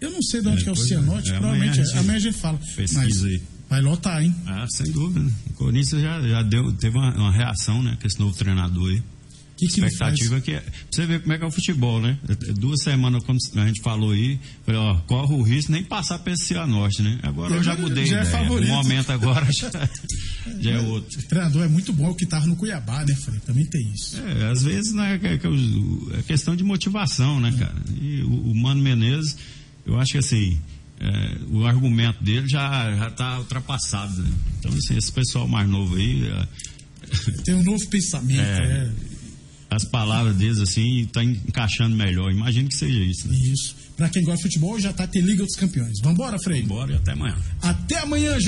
Eu 0.00 0.10
não 0.10 0.22
sei 0.22 0.40
de 0.40 0.48
onde 0.48 0.60
É, 0.60 0.62
que 0.64 0.68
é 0.68 0.72
o 0.72 0.74
pois 0.74 0.90
é. 0.90 0.94
É, 0.94 0.98
provavelmente 0.98 1.80
amanhã 1.80 1.92
a 1.92 1.96
é. 1.96 1.98
amanhã 2.00 2.16
a 2.16 2.20
gente 2.20 2.36
fala. 2.36 2.58
pesquisa 2.76 3.00
Mas 3.00 3.24
aí. 3.24 3.42
vai 3.68 3.80
lotar, 3.80 4.22
hein? 4.22 4.34
Ah, 4.46 4.66
sem 4.68 4.92
dúvida. 4.92 5.32
O 5.50 5.52
Corinthians 5.54 6.02
já, 6.02 6.20
já 6.28 6.42
deu, 6.42 6.72
teve 6.72 6.96
uma, 6.96 7.14
uma 7.16 7.32
reação, 7.32 7.82
né, 7.82 7.96
com 8.00 8.06
esse 8.06 8.18
novo 8.20 8.36
treinador 8.36 8.90
aí. 8.90 9.02
Que, 9.58 9.66
que 9.66 9.80
expectativa 9.80 10.40
que 10.40 10.52
é. 10.52 10.62
Você 10.88 11.04
ver 11.04 11.20
como 11.20 11.32
é 11.32 11.38
que 11.38 11.42
é 11.44 11.46
o 11.46 11.50
futebol, 11.50 12.00
né? 12.00 12.16
Duas 12.54 12.80
semanas, 12.82 13.24
quando 13.24 13.38
a 13.56 13.66
gente 13.66 13.82
falou 13.82 14.12
aí, 14.12 14.38
falei, 14.64 14.80
ó, 14.80 14.94
corre 15.00 15.34
o 15.34 15.42
risco 15.42 15.72
nem 15.72 15.82
passar 15.82 16.20
pra 16.20 16.32
esse 16.32 16.46
Cianorte, 16.46 17.02
né? 17.02 17.18
Agora 17.24 17.54
eu 17.54 17.62
já 17.62 17.74
mudei. 17.76 18.06
Já 18.06 18.18
é 18.18 18.22
ideia. 18.22 18.38
favorito. 18.38 18.70
O 18.70 18.74
momento 18.76 19.10
agora 19.10 19.44
já, 19.52 19.70
já 20.60 20.70
é 20.70 20.78
outro. 20.78 21.18
O 21.18 21.22
treinador 21.24 21.64
é 21.64 21.68
muito 21.68 21.92
bom, 21.92 22.10
o 22.10 22.14
que 22.14 22.24
tava 22.24 22.46
no 22.46 22.54
Cuiabá, 22.54 23.04
né, 23.04 23.16
Frei? 23.16 23.40
Também 23.40 23.64
tem 23.66 23.92
isso. 23.92 24.16
É, 24.20 24.48
às 24.48 24.62
vezes 24.62 24.92
né, 24.92 25.18
é, 25.22 26.22
questão 26.22 26.54
de 26.54 26.62
motivação, 26.62 27.40
né, 27.40 27.52
cara? 27.58 27.82
E 28.00 28.22
o, 28.22 28.52
o 28.52 28.54
Mano 28.54 28.80
Menezes, 28.80 29.36
eu 29.84 29.98
acho 29.98 30.12
que 30.12 30.18
assim, 30.18 30.56
é, 31.00 31.36
o 31.50 31.66
argumento 31.66 32.22
dele 32.22 32.48
já, 32.48 32.94
já 32.94 33.10
tá 33.10 33.38
ultrapassado, 33.38 34.22
né? 34.22 34.30
Então, 34.58 34.72
assim, 34.72 34.96
esse 34.96 35.10
pessoal 35.10 35.48
mais 35.48 35.68
novo 35.68 35.96
aí, 35.96 36.26
é, 36.26 36.46
Tem 37.44 37.54
um 37.54 37.62
novo 37.62 37.84
pensamento, 37.88 38.38
É. 38.40 38.90
as 39.70 39.84
palavras 39.84 40.36
deles, 40.36 40.58
assim, 40.58 41.06
tá 41.12 41.22
encaixando 41.22 41.94
melhor. 41.94 42.32
Imagino 42.32 42.68
que 42.68 42.76
seja 42.76 42.98
isso, 43.00 43.28
né? 43.28 43.36
Isso. 43.36 43.76
Pra 43.96 44.08
quem 44.08 44.22
gosta 44.22 44.36
de 44.36 44.54
futebol, 44.54 44.78
já 44.78 44.92
tá 44.92 45.06
tem 45.06 45.20
Liga 45.20 45.44
dos 45.44 45.56
Campeões. 45.56 46.00
Vambora, 46.02 46.38
Frei? 46.38 46.62
Bora 46.62 46.92
e 46.92 46.96
até 46.96 47.12
amanhã. 47.12 47.36
Até 47.60 47.98
amanhã, 47.98 48.32